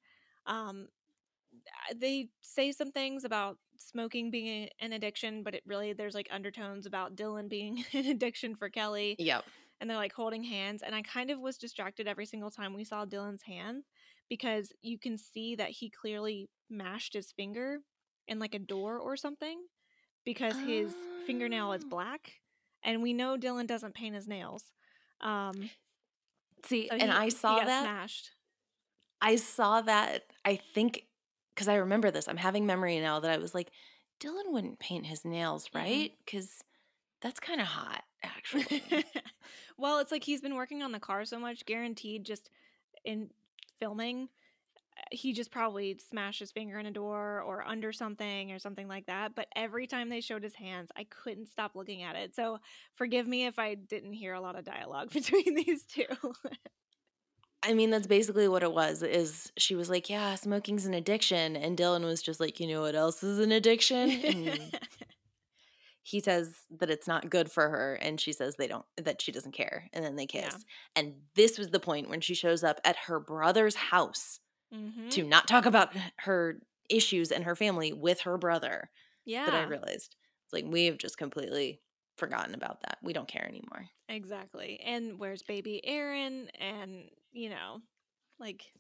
[0.46, 0.88] Um,
[1.94, 6.86] they say some things about smoking being an addiction, but it really there's like undertones
[6.86, 9.44] about Dylan being an addiction for Kelly Yep.
[9.80, 12.84] And they're like holding hands and i kind of was distracted every single time we
[12.84, 13.84] saw dylan's hand
[14.28, 17.78] because you can see that he clearly mashed his finger
[18.28, 19.60] in like a door or something
[20.24, 20.94] because his
[21.26, 21.88] fingernail is Oh.
[21.88, 22.32] black
[22.82, 24.64] and we know dylan doesn't paint his nails
[25.20, 25.70] um
[26.66, 27.82] See, so and he- I saw that.
[27.82, 28.30] smashed
[29.20, 30.24] I saw that.
[30.44, 31.04] I think
[31.54, 32.28] because I remember this.
[32.28, 33.70] I'm having memory now that I was like,
[34.20, 35.80] Dylan wouldn't paint his nails, Mm-mm.
[35.80, 36.12] right?
[36.24, 36.62] Because
[37.22, 38.02] that's kind of hot,
[38.36, 38.82] actually.
[39.78, 42.50] well it's like he's been working on the car so much guaranteed just
[43.04, 43.28] in
[43.78, 44.28] filming
[44.96, 48.88] uh, he just probably smashed his finger in a door or under something or something
[48.88, 52.34] like that but every time they showed his hands i couldn't stop looking at it
[52.34, 52.58] so
[52.94, 56.04] forgive me if i didn't hear a lot of dialogue between these two
[57.66, 59.02] I mean, that's basically what it was.
[59.02, 62.82] Is she was like, "Yeah, smoking's an addiction," and Dylan was just like, "You know
[62.82, 64.78] what else is an addiction?" And
[66.06, 69.32] he says that it's not good for her, and she says they don't that she
[69.32, 70.52] doesn't care, and then they kiss.
[70.52, 70.58] Yeah.
[70.96, 74.38] And this was the point when she shows up at her brother's house
[74.72, 75.10] Mhm.
[75.10, 78.90] to not talk about her issues and her family with her brother.
[79.24, 80.14] yeah that I realized.
[80.44, 81.80] It's like we have just completely
[82.18, 82.98] forgotten about that.
[83.02, 83.88] We don't care anymore.
[84.08, 87.80] exactly and where's baby erin and you know
[88.38, 88.70] like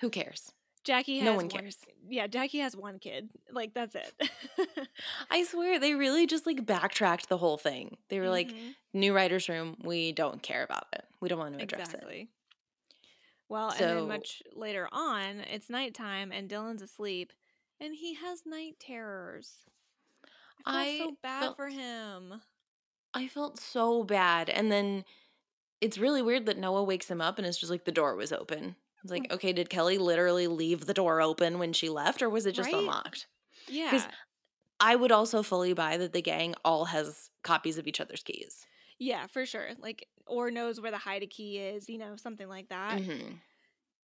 [0.00, 0.52] Who cares?
[0.88, 1.76] Jackie has No one one- cares.
[2.08, 4.12] yeah jackie has one kid like that's it
[5.30, 7.96] I swear they really just like backtracked the whole thing.
[8.08, 8.74] They were like, Mhm.
[8.94, 11.04] new writer's room, we don't care about it.
[11.20, 11.94] We don't want to address it.
[11.96, 12.28] exactly.
[13.48, 17.32] Well, and then much later on, it's nighttime and Dylan's asleep,
[17.80, 19.52] and he has night terrors.
[20.66, 22.42] I feel I so bad felt- for him.
[23.14, 24.50] I felt so bad.
[24.50, 25.04] And then
[25.80, 28.32] it's really weird that Noah wakes him up and it's just like the door was
[28.32, 28.76] open.
[29.02, 32.46] It's like, okay, did Kelly literally leave the door open when she left or was
[32.46, 32.72] it just Right?
[32.72, 33.28] unlocked?
[33.66, 34.08] Yeah, Because
[34.80, 38.66] I would also fully buy that the gang all has copies of each other's keys.
[38.98, 39.70] yeah, for sure.
[39.78, 43.00] Like, or knows where the hide a key is, you know, something like that.
[43.00, 43.40] hmm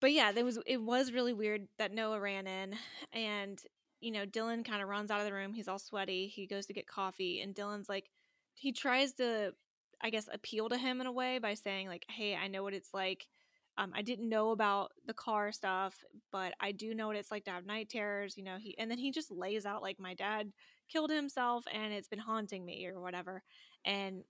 [0.01, 2.76] But yeah, there was it was really weird that Noah ran in,
[3.12, 3.61] and
[4.01, 5.55] you know, Dylan kind of runs out of the room.
[5.55, 6.28] He's all sweaty.
[6.28, 8.11] He goes to get coffee, and Dylan's like,
[8.55, 9.55] he tries to,
[10.03, 12.74] I guess, appeal to him in a way by saying like, "Hey, I know what
[12.74, 13.28] it's like.
[13.77, 17.45] Um, I didn't know about the car stuff, but I do know what it's like
[17.45, 20.14] to have night terrors." You know, he and then he just lays out like, "My
[20.14, 20.53] dad
[20.89, 23.43] killed himself, and it's been haunting me, or whatever."
[23.85, 24.25] And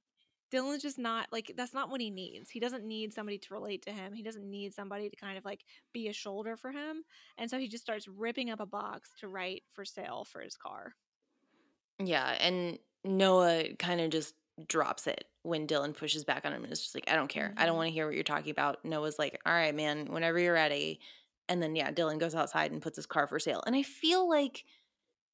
[0.52, 2.50] Dylan's just not like that's not what he needs.
[2.50, 4.12] He doesn't need somebody to relate to him.
[4.12, 7.04] He doesn't need somebody to kind of like be a shoulder for him.
[7.38, 10.56] And so he just starts ripping up a box to write for sale for his
[10.56, 10.94] car.
[11.98, 14.34] Yeah, and Noah kind of just
[14.68, 17.54] drops it when Dylan pushes back on him and is just like, I don't care.
[17.56, 17.78] I don't Mhm.
[17.78, 18.84] want to hear what you're talking about.
[18.84, 21.00] Noah's like, all right, man, whenever you're ready.
[21.48, 23.62] And then, yeah, Dylan goes outside and puts his car for sale.
[23.66, 24.64] And I feel like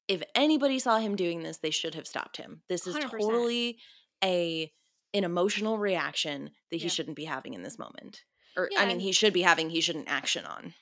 [0.07, 2.63] if anybody saw him doing this, they should have stopped him.
[2.67, 3.21] This is 100%.
[3.21, 3.79] totally
[4.23, 4.71] a
[5.13, 6.89] an emotional reaction that he Yeah.
[6.89, 8.23] shouldn't be having in this moment.
[8.55, 9.69] Or Yeah, I mean, he should be having.
[9.69, 10.73] He shouldn't action on.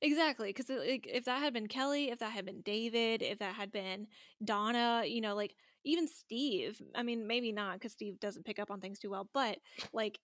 [0.00, 3.54] Exactly, because like if that had been Kelly, if that had been David, if that
[3.54, 4.08] had been
[4.44, 5.54] Donna, you know, like
[5.86, 6.82] even Steve.
[6.94, 9.58] I mean, maybe not because Steve doesn't pick up on things too well, but
[9.92, 10.18] like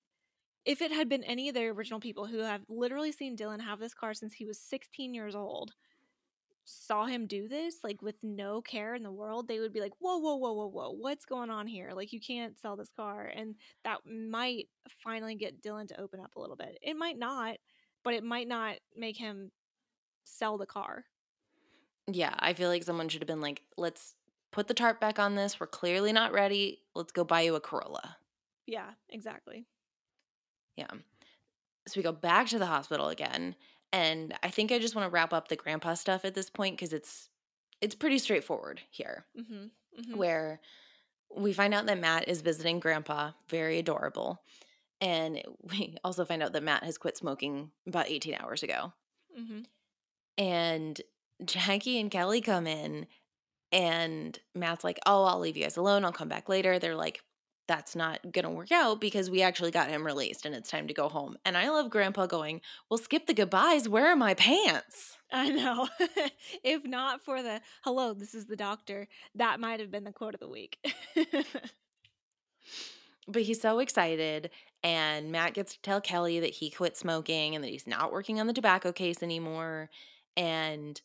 [0.64, 3.80] if it had been any of the original people who have literally seen Dylan have
[3.80, 5.72] this car since he was 16 years old,
[6.64, 9.92] saw him do this like with no care in the world, they would be like,
[9.98, 11.90] "Whoa, whoa, whoa, whoa, whoa, what's going on here?
[11.94, 13.54] Like you can't sell this car," and
[13.84, 14.68] that might
[15.02, 16.78] finally get Dylan to open up a little bit.
[16.82, 17.56] It might not,
[18.04, 19.50] but it might not make him
[20.24, 21.04] sell the car.
[22.10, 24.14] Yeah, I feel like someone should have been like, let's
[24.52, 25.58] put the tarp back on this.
[25.58, 26.80] We're clearly not ready.
[26.94, 28.16] Let's go buy you a Corolla.
[28.66, 29.66] Yeah, exactly.
[30.76, 30.90] Yeah.
[31.88, 33.56] So we go back to the hospital again.
[33.92, 36.76] And I think I just want to wrap up the grandpa stuff at this point
[36.76, 37.28] because it's
[37.80, 39.26] it's pretty straightforward here.
[39.36, 40.60] hmm hmm Where
[41.34, 44.42] we find out that Matt is visiting grandpa, very adorable.
[45.00, 48.92] And we also find out that Matt has quit smoking about 18 hours ago.
[49.36, 49.60] hmm
[50.38, 51.00] And
[51.44, 53.06] Jackie and Kelly come in,
[53.72, 56.04] and Matt's like, Oh, I'll leave you guys alone.
[56.04, 56.78] I'll come back later.
[56.78, 57.22] They're like,
[57.68, 60.88] That's not going to work out because we actually got him released and it's time
[60.88, 61.36] to go home.
[61.44, 62.60] And I love Grandpa going,
[62.90, 63.88] Well, skip the goodbyes.
[63.88, 65.16] Where are my pants?
[65.32, 65.88] I know.
[66.62, 70.34] if not for the hello, this is the doctor, that might have been the quote
[70.34, 70.78] of the week.
[73.28, 74.50] But he's so excited.
[74.82, 78.40] And Matt gets to tell Kelly that he quit smoking and that he's not working
[78.40, 79.90] on the tobacco case anymore.
[80.36, 81.00] And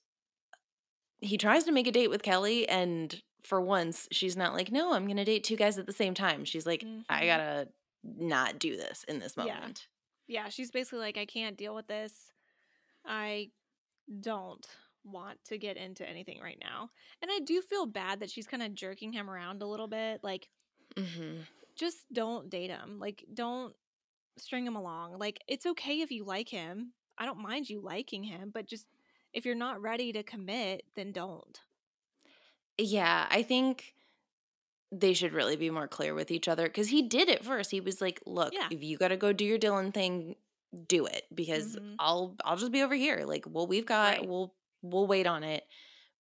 [1.21, 2.67] he tries to make a date with Kelly.
[2.69, 5.93] And for once, she's not like, no, I'm going to date two guys at the
[5.93, 6.45] same time.
[6.45, 7.25] She's like, I Mhm.
[7.27, 7.67] gotta
[8.03, 9.87] not do this in this moment.
[10.27, 12.31] yeah, she's basically like, I can't deal with this.
[13.05, 13.51] I
[14.19, 14.67] don't
[15.03, 16.89] want to get into anything right now.
[17.21, 20.21] And I do feel bad that she's kind of jerking him around a little bit.
[20.23, 20.49] Like,
[20.97, 21.39] hmm
[21.75, 22.97] just don't date him.
[22.99, 23.73] Like, don't
[24.37, 25.19] string him along.
[25.19, 26.93] Like, it's okay if you like him.
[27.19, 28.87] I don't mind you liking him, but just
[29.37, 31.59] if you're not ready to commit, then don't.
[32.77, 33.93] Yeah, I think
[34.91, 37.71] they should really be more clear with each other because he did it first.
[37.71, 38.67] He was like, "Look, Yeah.
[38.71, 40.35] if you got to go do your Dylan thing,
[40.87, 41.95] do it because Mhm.
[41.99, 43.23] I'll I'll just be over here.
[43.25, 44.27] Like, well, we've got Right.
[44.27, 45.67] we'll we'll wait on it."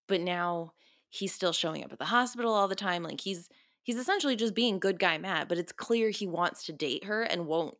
[0.07, 0.73] But now
[1.09, 3.03] he's still showing up at the hospital all the time.
[3.03, 3.49] Like he's
[3.83, 7.23] he's essentially just being good guy Matt, but it's clear he wants to date her
[7.23, 7.77] and won't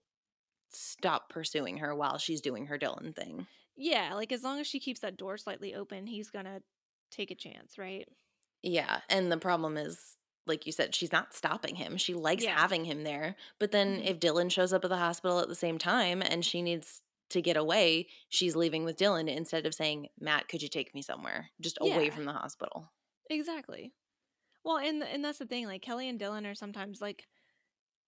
[0.69, 3.47] stop pursuing her while she's doing her Dylan thing.
[3.77, 6.61] Yeah, like as long as she keeps that door slightly open, he's gonna
[7.11, 8.07] take a chance, right?
[8.63, 10.17] Yeah, and the problem is,
[10.47, 11.97] like you said, she's not stopping him.
[11.97, 12.57] She likes Yeah.
[12.59, 13.35] having him there.
[13.59, 14.05] But then Mhm.
[14.05, 17.41] if Dylan shows up at the hospital at the same time and she needs to
[17.41, 21.51] get away, she's leaving with Dylan instead of saying, "Matt, could you take me somewhere
[21.59, 22.91] just away from the hospital?"
[23.29, 23.93] Exactly.
[24.63, 25.65] Well, and and that's the thing.
[25.67, 27.27] Like Kelly and Dylan are sometimes like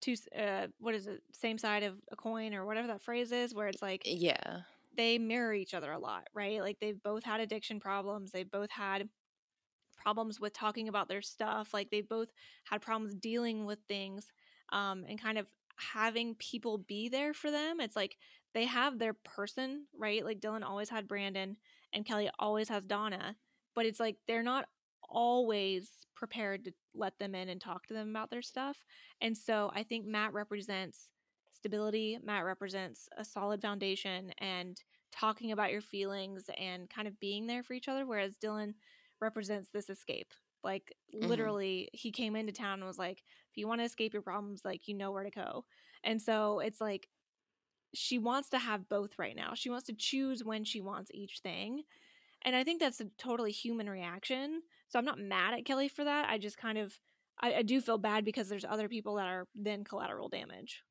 [0.02, 0.16] two.
[0.36, 1.22] Uh, what is it?
[1.34, 4.62] Same side of a coin or whatever that phrase is, where it's like Yeah.
[5.00, 6.60] They mirror each other a lot, right?
[6.60, 8.32] Like they've both had addiction problems.
[8.32, 9.08] They've both had
[9.96, 11.74] problems with talking about their stuff.
[11.74, 12.28] Like they've both
[12.66, 14.28] had problems dealing with things,
[14.74, 15.48] um, and kind of
[15.94, 17.80] having people be there for them.
[17.80, 18.18] It's like
[18.54, 20.26] they have their person, right?
[20.26, 21.56] Like Dylan always had Brandon,
[21.94, 23.38] and Kelly always has Donna,
[23.76, 24.66] but it's like they're not
[25.08, 28.84] always prepared to let them in and talk to them about their stuff.
[29.22, 31.08] And so I think Matt represents
[31.60, 32.20] stability.
[32.24, 34.82] Matt represents a solid foundation and
[35.12, 38.06] talking about your feelings and kind of being there for each other.
[38.06, 38.74] Whereas Dylan
[39.22, 40.34] represents this escape.
[40.64, 41.22] Like Mhm.
[41.26, 44.62] literally, he came into town and was like, if you want to escape your problems,
[44.66, 45.66] like you know where to go.
[46.04, 47.10] And so it's like
[47.94, 49.54] she wants to have both right now.
[49.56, 51.84] She wants to choose when she wants each thing.
[52.44, 54.64] And I think that's a totally human reaction.
[54.90, 56.30] So I'm not mad at Kelly for that.
[56.30, 57.00] I just kind of
[57.40, 60.84] I, I do feel bad because there's other people that are then collateral damage.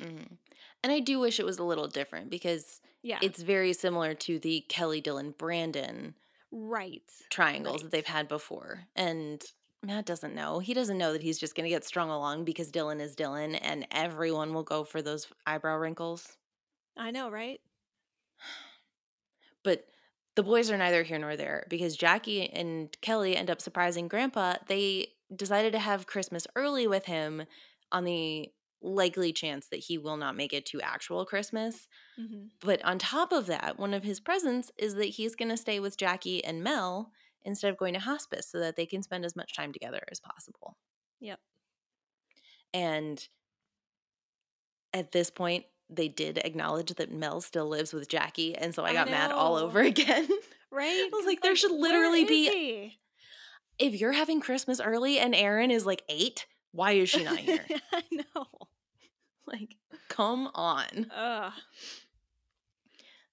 [0.00, 0.34] Hmm
[0.82, 3.18] And I do wish it was a little different because Yeah.
[3.22, 6.14] it's very similar to the Kelly, Dylan, Brandon
[6.52, 7.10] right.
[7.30, 8.84] triangles that they've had before.
[8.94, 9.42] And
[9.82, 10.58] Matt doesn't know.
[10.58, 13.58] He doesn't know that he's just going to get strung along because Dylan is Dylan
[13.60, 16.36] and everyone will go for those eyebrow wrinkles.
[16.96, 17.60] I know, right?
[19.62, 19.86] But
[20.34, 24.54] the boys are neither here nor there because Jackie and Kelly end up surprising Grandpa.
[24.66, 27.44] They decided to have Christmas early with him
[27.90, 28.50] on the
[28.82, 31.88] likely chance that he will not make it to actual Christmas.
[32.16, 35.56] hmm But on top of that, one of his presents is that he's going to
[35.56, 37.10] stay with Jackie and Mel
[37.44, 40.20] instead of going to hospice so that they can spend as much time together as
[40.20, 40.76] possible.
[41.20, 41.38] Yep.
[42.74, 43.26] And
[44.92, 48.90] at this point, they did acknowledge that Mel still lives with Jackie, and so I
[48.90, 50.28] I got mad all over again.
[50.72, 50.88] Right?
[50.90, 52.96] I was like, there should literally be- he?
[53.78, 56.44] if you're having Christmas early and Erin is like eight,
[56.76, 57.64] why is she not here?
[57.92, 58.46] I know.
[59.46, 59.76] like,
[60.08, 61.10] come on.
[61.14, 61.52] Ugh.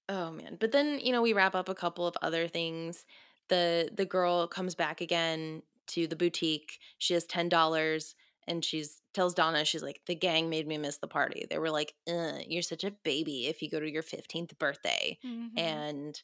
[0.08, 0.56] Oh man.
[0.58, 3.04] But then, you know, we wrap up a couple of other things.
[3.48, 6.78] The the girl comes back again to the boutique.
[6.98, 8.14] She has ten dollars
[8.46, 11.46] and she's tells Donna, she's like, the gang made me miss the party.
[11.48, 15.18] They were like, you're such a baby if you go to your 15th birthday.
[15.24, 15.50] Mhm.
[15.56, 16.22] And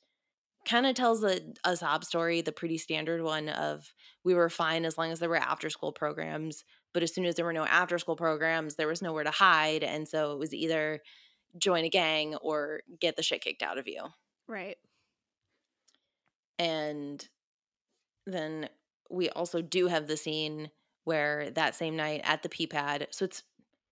[0.67, 3.95] kind of tells a, a sob story, the pretty standard one of
[4.25, 6.65] we were fine as long as there were after school programs.
[6.93, 9.85] But as soon as there were no after school programs, there was nowhere to hide.
[9.85, 11.01] And so it was either
[11.59, 14.05] join a gang or get the shit kicked out of you.
[14.49, 14.77] right.
[16.59, 17.27] And
[18.27, 18.69] then
[19.09, 20.71] we also do have the scene
[21.05, 23.43] where that same night at the P pad, so it's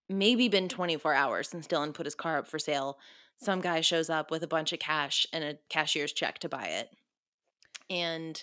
[0.07, 2.99] maybe been 24 hours since Dylan put his car up for sale.
[3.37, 6.65] Some guy shows up with a bunch of cash and a cashier's check to buy
[6.65, 6.89] it.
[7.89, 8.41] And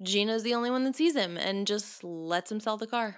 [0.00, 3.16] Gina's the only one that sees him and just lets him sell the car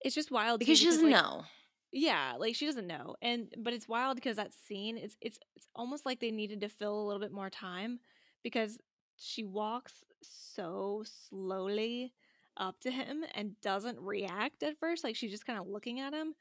[0.00, 1.44] It's just wild because she doesn't like, know.
[1.92, 3.16] Yeah, like she doesn't know.
[3.22, 6.68] And but it's wild because that scene it's it's it's almost like they needed to
[6.68, 8.00] fill a little bit more time
[8.42, 8.78] because
[9.16, 12.12] she walks so slowly
[12.56, 16.12] up to him and doesn't react at first like she's just kind of looking at
[16.12, 16.34] him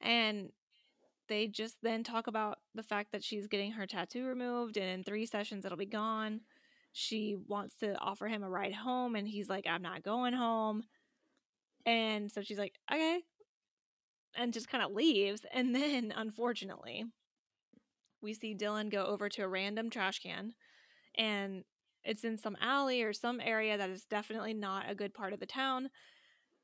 [0.00, 0.50] and
[1.28, 5.02] they just then talk about the fact that she's getting her tattoo removed and in
[5.02, 6.40] 3 sessions it'll be gone.
[6.92, 10.82] She wants to offer him a ride home and he's like I'm not going home.
[11.86, 13.22] And so she's like, "Okay,
[14.34, 15.44] and just kind of leaves.
[15.52, 17.04] And then, unfortunately,
[18.20, 20.54] we see Dylan go over to a random trash can
[21.16, 21.64] and
[22.04, 25.40] it's in some alley or some area that is definitely not a good part of
[25.40, 25.90] the town.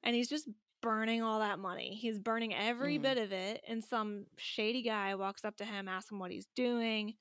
[0.02, 0.48] And he's just
[0.82, 1.96] burning all that money.
[1.96, 3.02] He's burning every Mhm.
[3.02, 3.62] bit of it.
[3.68, 7.16] And some shady guy walks up to him, asks him what he's doing.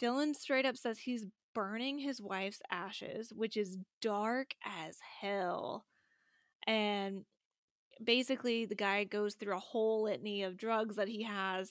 [0.00, 5.86] Dylan straight up says he's burning his wife's ashes, which is dark as hell.
[6.66, 7.26] And
[8.02, 11.70] basically the guy goes through a whole litany of drugs that he has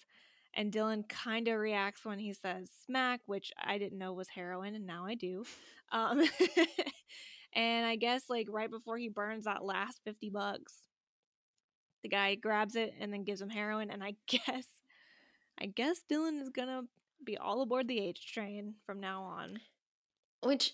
[0.55, 4.75] and Dylan kind of reacts when he says smack, which I didn't know was heroin
[4.75, 5.45] and now I do.
[5.91, 6.21] Um
[7.53, 10.73] and I guess like right before he burns that last 50 bucks,
[12.03, 14.65] the guy grabs it and then gives him heroin and I guess
[15.61, 16.83] I guess Dylan is to
[17.23, 19.59] be all aboard the H train from now on.
[20.41, 20.73] Which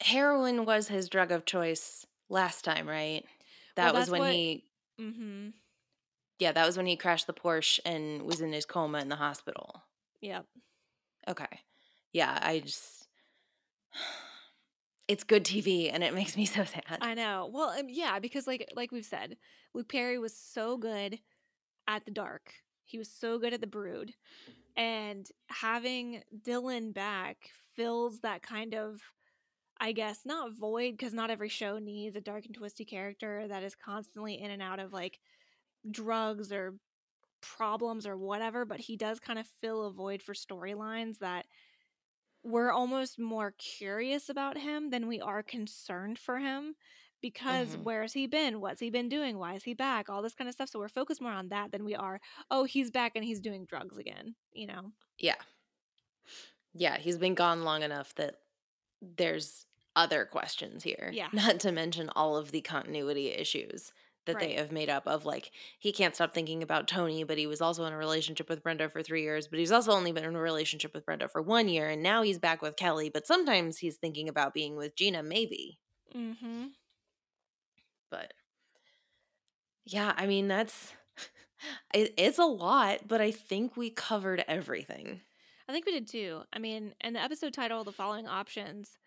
[0.00, 3.22] heroin was his drug of choice last time, right?
[3.76, 4.64] Well, That was when what- he
[4.98, 5.54] Mhm.
[6.38, 9.16] yeah, that was when he crashed the Porsche and was in his coma in the
[9.16, 9.82] hospital.
[10.20, 10.46] Yep.
[11.28, 11.60] Okay.
[12.12, 13.08] Yeah, I just
[15.08, 16.98] it's good TV and it makes me so sad.
[17.00, 17.50] I know.
[17.52, 19.36] Well, um, yeah, because like like we've said,
[19.74, 21.18] Luke Perry was so good
[21.88, 22.54] at the dark.
[22.84, 24.14] He was so good at the brood.
[24.76, 29.02] And having Dylan back fills that kind of
[29.80, 33.62] I guess not void because not every show needs a dark and twisty character that
[33.62, 35.20] is constantly in and out of like
[35.90, 36.78] drugs or
[37.42, 41.46] problems or whatever, but he does kind of fill a void for storylines that
[42.42, 46.74] we're almost more curious about him than we are concerned for him
[47.22, 47.76] because Mhm.
[47.76, 48.60] where has he been?
[48.60, 49.38] What's he been doing?
[49.38, 50.10] Why is he back?
[50.10, 50.68] All this kind of stuff.
[50.68, 52.20] So we're focused more on that than we are,
[52.50, 54.92] oh, he's back and he's doing drugs again, you know?
[55.18, 55.36] Yeah.
[56.72, 58.40] Yeah, he's been gone long enough that
[59.16, 59.66] there's
[59.96, 61.10] other questions here.
[61.12, 61.28] Yeah.
[61.32, 63.92] Not to mention all of the continuity issues
[64.26, 67.46] that they have made up of like he can't stop thinking about Toni, but he
[67.46, 70.24] was also in a relationship with Brenda for 3 years, but he's also only been
[70.24, 73.26] in a relationship with Brenda for 1 year and now he's back with Kelly, but
[73.26, 75.78] sometimes he's thinking about being with Gina maybe.
[76.16, 76.66] Mm-hmm.
[78.10, 78.32] But
[79.84, 80.92] yeah, I mean that's
[81.94, 85.20] it, it's a lot, but I think we covered everything.
[85.68, 86.42] I think we did too.
[86.52, 88.98] I mean, and the episode title, The Following Options,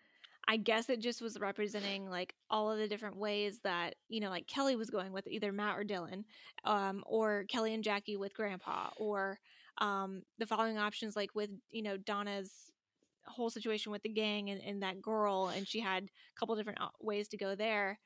[0.48, 4.30] I guess it just was representing like all of the different ways that, you know,
[4.30, 6.24] like Kelly was going with either Matt or Dylan,
[6.64, 9.38] um, or Kelly and Jackie with Grandpa, or
[9.78, 12.50] um, the following options like with, you know, Donna's
[13.26, 16.80] whole situation with the gang and, and that girl, and she had a couple different
[17.00, 17.98] ways to go there.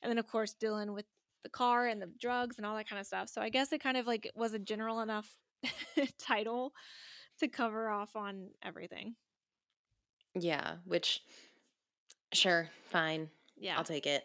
[0.00, 1.06] And then, of course, Dylan with
[1.42, 3.28] the car and the drugs and all that kind of stuff.
[3.28, 5.28] So I guess it kind of like was a general enough
[6.18, 6.72] title
[7.38, 9.14] to cover off on everything.
[10.34, 11.22] Yeah, which
[12.32, 13.28] sure, fine.
[13.56, 13.76] Yeah.
[13.76, 14.24] I'll take it.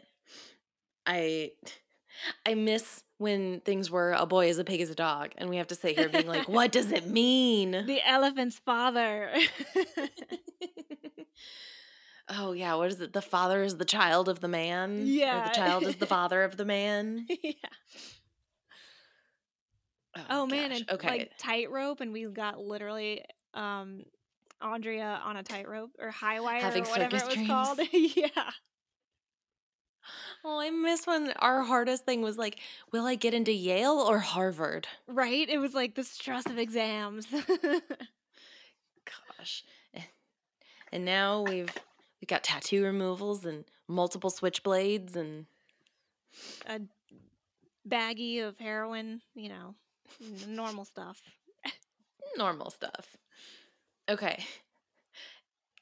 [1.06, 1.52] I
[2.46, 5.58] I miss when things were a boy is a pig is a dog and we
[5.58, 7.72] have to sit here being like, what does it mean?
[7.72, 9.32] the elephant's father.
[12.30, 13.14] oh yeah, what is it?
[13.14, 15.00] The father is the child of the man?
[15.00, 15.48] Or Yeah.
[15.48, 17.26] the child is the father of the man.
[17.42, 17.54] yeah.
[20.30, 21.08] Oh, man, gosh, and Okay.
[21.08, 23.24] like tightrope, and we got literally
[23.54, 24.04] um
[24.62, 27.50] Andrea on a tightrope or high wire Having or whatever it was dreams.
[27.50, 27.80] called.
[27.92, 28.52] yeah.
[30.46, 32.60] oh, I miss when our hardest thing was like,
[32.92, 34.88] will I get into Yale or Harvard?
[35.08, 35.48] Right?
[35.50, 37.28] It was like the stress of exams.
[39.38, 39.64] Gosh.
[39.94, 40.02] Eh.
[40.92, 41.74] And now we've
[42.22, 45.46] we've got tattoo removals and multiple switchblades and
[46.66, 46.80] a
[47.88, 49.76] baggie of heroin, you know,
[50.48, 51.22] normal stuff.
[52.38, 53.16] normal stuff.
[54.10, 54.44] Okay.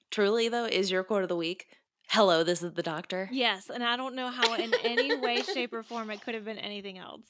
[0.09, 1.67] Truly though, is your quote of the week.
[2.09, 3.29] Hello, this is the doctor.
[3.31, 6.43] Yes, and I don't know how in any way, shape, or form it could have
[6.43, 7.21] been anything else.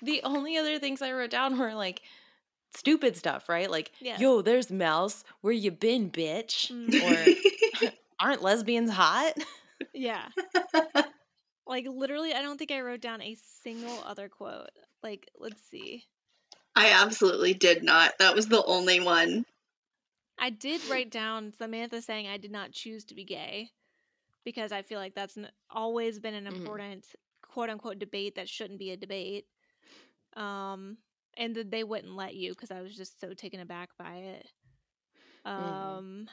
[0.00, 2.02] The only other things I wrote down were like
[2.76, 3.68] stupid stuff, right?
[3.68, 4.20] Like, Yes.
[4.20, 5.24] yo, there's Mouse.
[5.40, 6.70] Where you been, bitch?
[6.70, 7.02] Mm.
[7.82, 9.32] Or aren't lesbians hot?
[9.92, 10.28] Yeah.
[11.72, 14.68] Like literally, I don't think I wrote down a single other quote.
[15.02, 16.04] Like, let's see.
[16.76, 18.12] I absolutely did not.
[18.18, 19.46] That was the only one.
[20.38, 23.70] I did write down Samantha saying I did not choose to be gay
[24.44, 26.54] because I feel like that's n- always been an Mhm.
[26.56, 27.06] important
[27.40, 29.46] quote unquote debate that shouldn't be a debate.
[30.36, 30.98] Um,
[31.38, 34.48] and that they wouldn't let you because I was just so taken aback by it.
[35.46, 35.50] Mhm.
[35.50, 36.28] Um,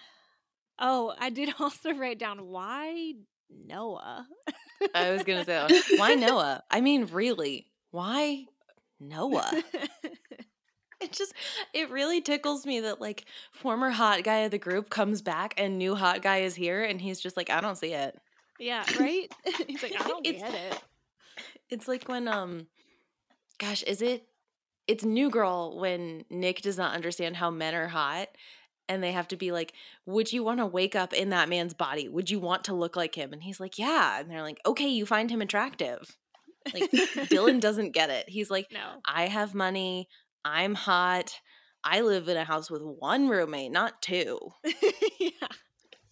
[0.79, 3.13] oh, I did also write down why
[3.49, 4.27] Noah.
[4.95, 6.63] I was gonna say, why Noah?
[6.71, 8.45] I mean, really, why
[8.99, 9.51] Noah?
[11.01, 11.33] It just
[11.73, 13.23] it really tickles me that like
[13.53, 16.99] former hot guy of the group comes back and new hot guy is here and
[16.99, 18.19] he's just like I don't see it.
[18.59, 19.27] yeah, right.
[19.65, 20.83] He's like, I don't It's- get it.
[21.69, 22.67] It's like when um
[23.59, 24.25] gosh, is it
[24.87, 28.27] it's New Girl when Nick does not understand how men are hot
[28.89, 29.73] and they have to be like,
[30.05, 32.09] "Would you want to wake up in that man's body?
[32.09, 34.89] Would you want to look like him?" And he's like, "Yeah." And they're like, "Okay,
[34.89, 36.17] you find him attractive."
[36.73, 38.27] Like Dylan doesn't get it.
[38.27, 39.01] He's like, No.
[39.05, 40.07] I have money.
[40.43, 41.33] I'm hot.
[41.83, 44.37] I live in a house with one roommate, not two.
[45.19, 45.47] yeah.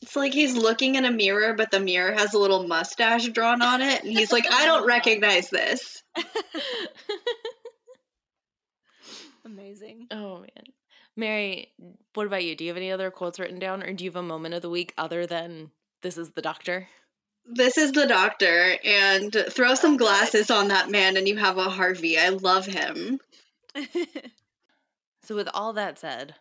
[0.02, 3.62] It's like he's looking in a mirror, but the mirror has a little mustache drawn
[3.62, 4.04] on it.
[4.04, 6.02] And he's like, I don't recognize this.
[9.46, 10.08] Amazing.
[10.12, 10.64] oh man.
[11.18, 11.74] Mary,
[12.14, 12.56] what about you?
[12.56, 14.62] Do you have any other quotes written down or do you have a moment of
[14.62, 15.72] the week other than
[16.02, 16.88] this is the doctor?
[17.50, 21.70] This is the doctor, and throw some glasses on that man, and you have a
[21.70, 22.18] Harvey.
[22.18, 23.22] I love him.
[25.28, 26.36] So with all that said,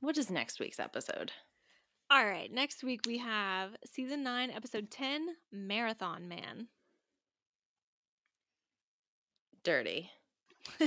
[0.00, 1.32] what is next week's episode?
[2.10, 2.52] All right.
[2.52, 6.68] Next week we have season nine, episode 10 Marathon Man.
[9.64, 10.10] Dirty.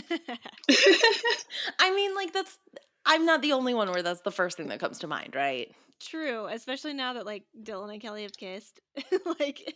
[1.80, 2.60] I mean, like that's
[3.06, 5.74] I'm not the only one where that's the first thing that comes to mind, right?
[6.00, 8.82] True, especially now that like Dylan and Kelly have kissed.
[9.40, 9.74] like,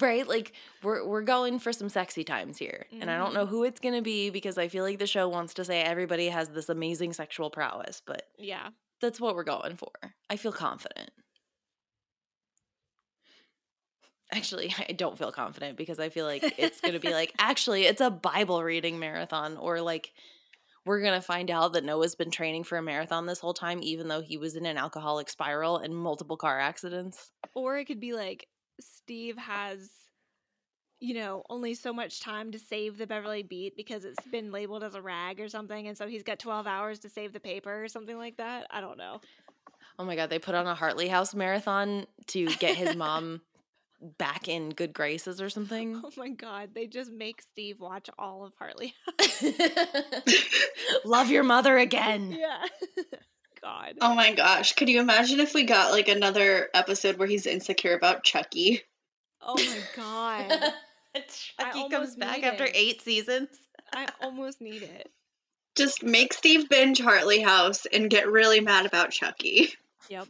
[0.00, 0.26] Right?
[0.26, 0.52] Like
[0.82, 2.86] we're we're going for some sexy times here.
[2.92, 3.50] And I don't know mm-hmm.
[3.50, 6.28] who it's going to be because I feel like the show wants to say everybody
[6.28, 8.68] has this amazing sexual prowess, but yeah.
[9.00, 9.92] that's what we're going for.
[10.28, 11.10] I feel confident.
[14.32, 17.84] Actually, I don't feel confident because I feel like it's going to be like actually
[17.84, 20.12] it's a Bible reading marathon or like
[20.88, 23.80] we're going to find out that Noah's been training for a marathon this whole time
[23.82, 27.30] even though he was in an alcoholic spiral and multiple car accidents.
[27.54, 28.48] Or it could be like
[28.80, 29.90] Steve has,
[30.98, 34.82] you know, only so much time to save the Beverly Beat because it's been labeled
[34.82, 35.86] as a rag or something.
[35.86, 38.66] And so he's got 12 hours to save the paper or something like that.
[38.70, 39.20] I don't know.
[39.98, 43.42] Oh my god, they put on a Hartley House marathon to get his mom
[44.00, 46.00] back in good graces or something.
[46.04, 46.70] Oh my God.
[46.74, 48.94] They just make Steve watch all of Hartley.
[51.04, 52.30] Love your mother again.
[52.38, 52.64] yeah.
[53.62, 53.94] God.
[54.00, 54.74] Oh my gosh.
[54.74, 58.82] Could you imagine if we got like another episode where he's insecure about Chucky?
[59.42, 60.72] Oh my God.
[61.56, 62.72] Chucky comes back after it.
[62.74, 63.48] eight seasons.
[63.92, 65.10] I almost need it.
[65.74, 69.70] Just make Steve binge Hartley House and get really mad about Chucky.
[70.08, 70.28] Yep.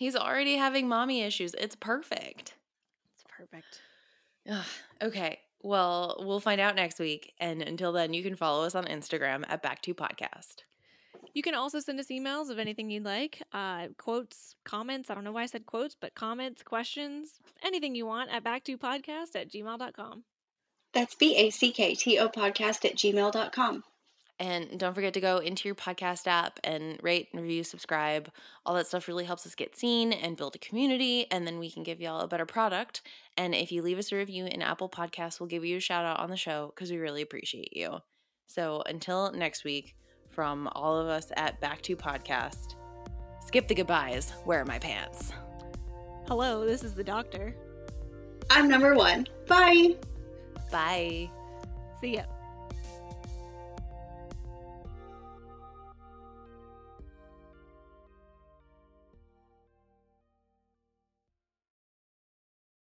[0.00, 1.52] He's already having mommy issues.
[1.52, 2.54] It's perfect.
[3.12, 3.82] It's perfect.
[4.50, 4.64] Ugh,
[5.02, 5.40] okay.
[5.62, 7.34] Well, we'll find out next week.
[7.38, 10.62] And until then, you can follow us on Instagram at Back to Podcast.
[11.34, 15.10] You can also send us emails of anything you'd like, uh, quotes, comments.
[15.10, 19.36] I don't know why I said quotes, but comments, questions, anything you want at backtopodcast
[19.36, 20.24] at gmail.com.
[20.94, 23.84] That's B A C K T O podcast at gmail.com.
[24.40, 28.30] And don't forget to go into your podcast app and rate and review, subscribe.
[28.64, 31.30] All that stuff really helps us get seen and build a community.
[31.30, 33.02] And then we can give y'all a better product.
[33.36, 36.06] And if you leave us a review in Apple Podcasts, we'll give you a shout
[36.06, 37.98] out on the show because we really appreciate you.
[38.46, 39.94] So until next week,
[40.30, 42.76] from all of us at Back to Podcast,
[43.44, 45.32] skip the goodbyes, wear my pants.
[46.26, 47.54] Hello, this is the doctor.
[48.48, 49.26] I'm number one.
[49.46, 49.96] Bye.
[50.72, 51.30] Bye.
[52.00, 52.22] See ya.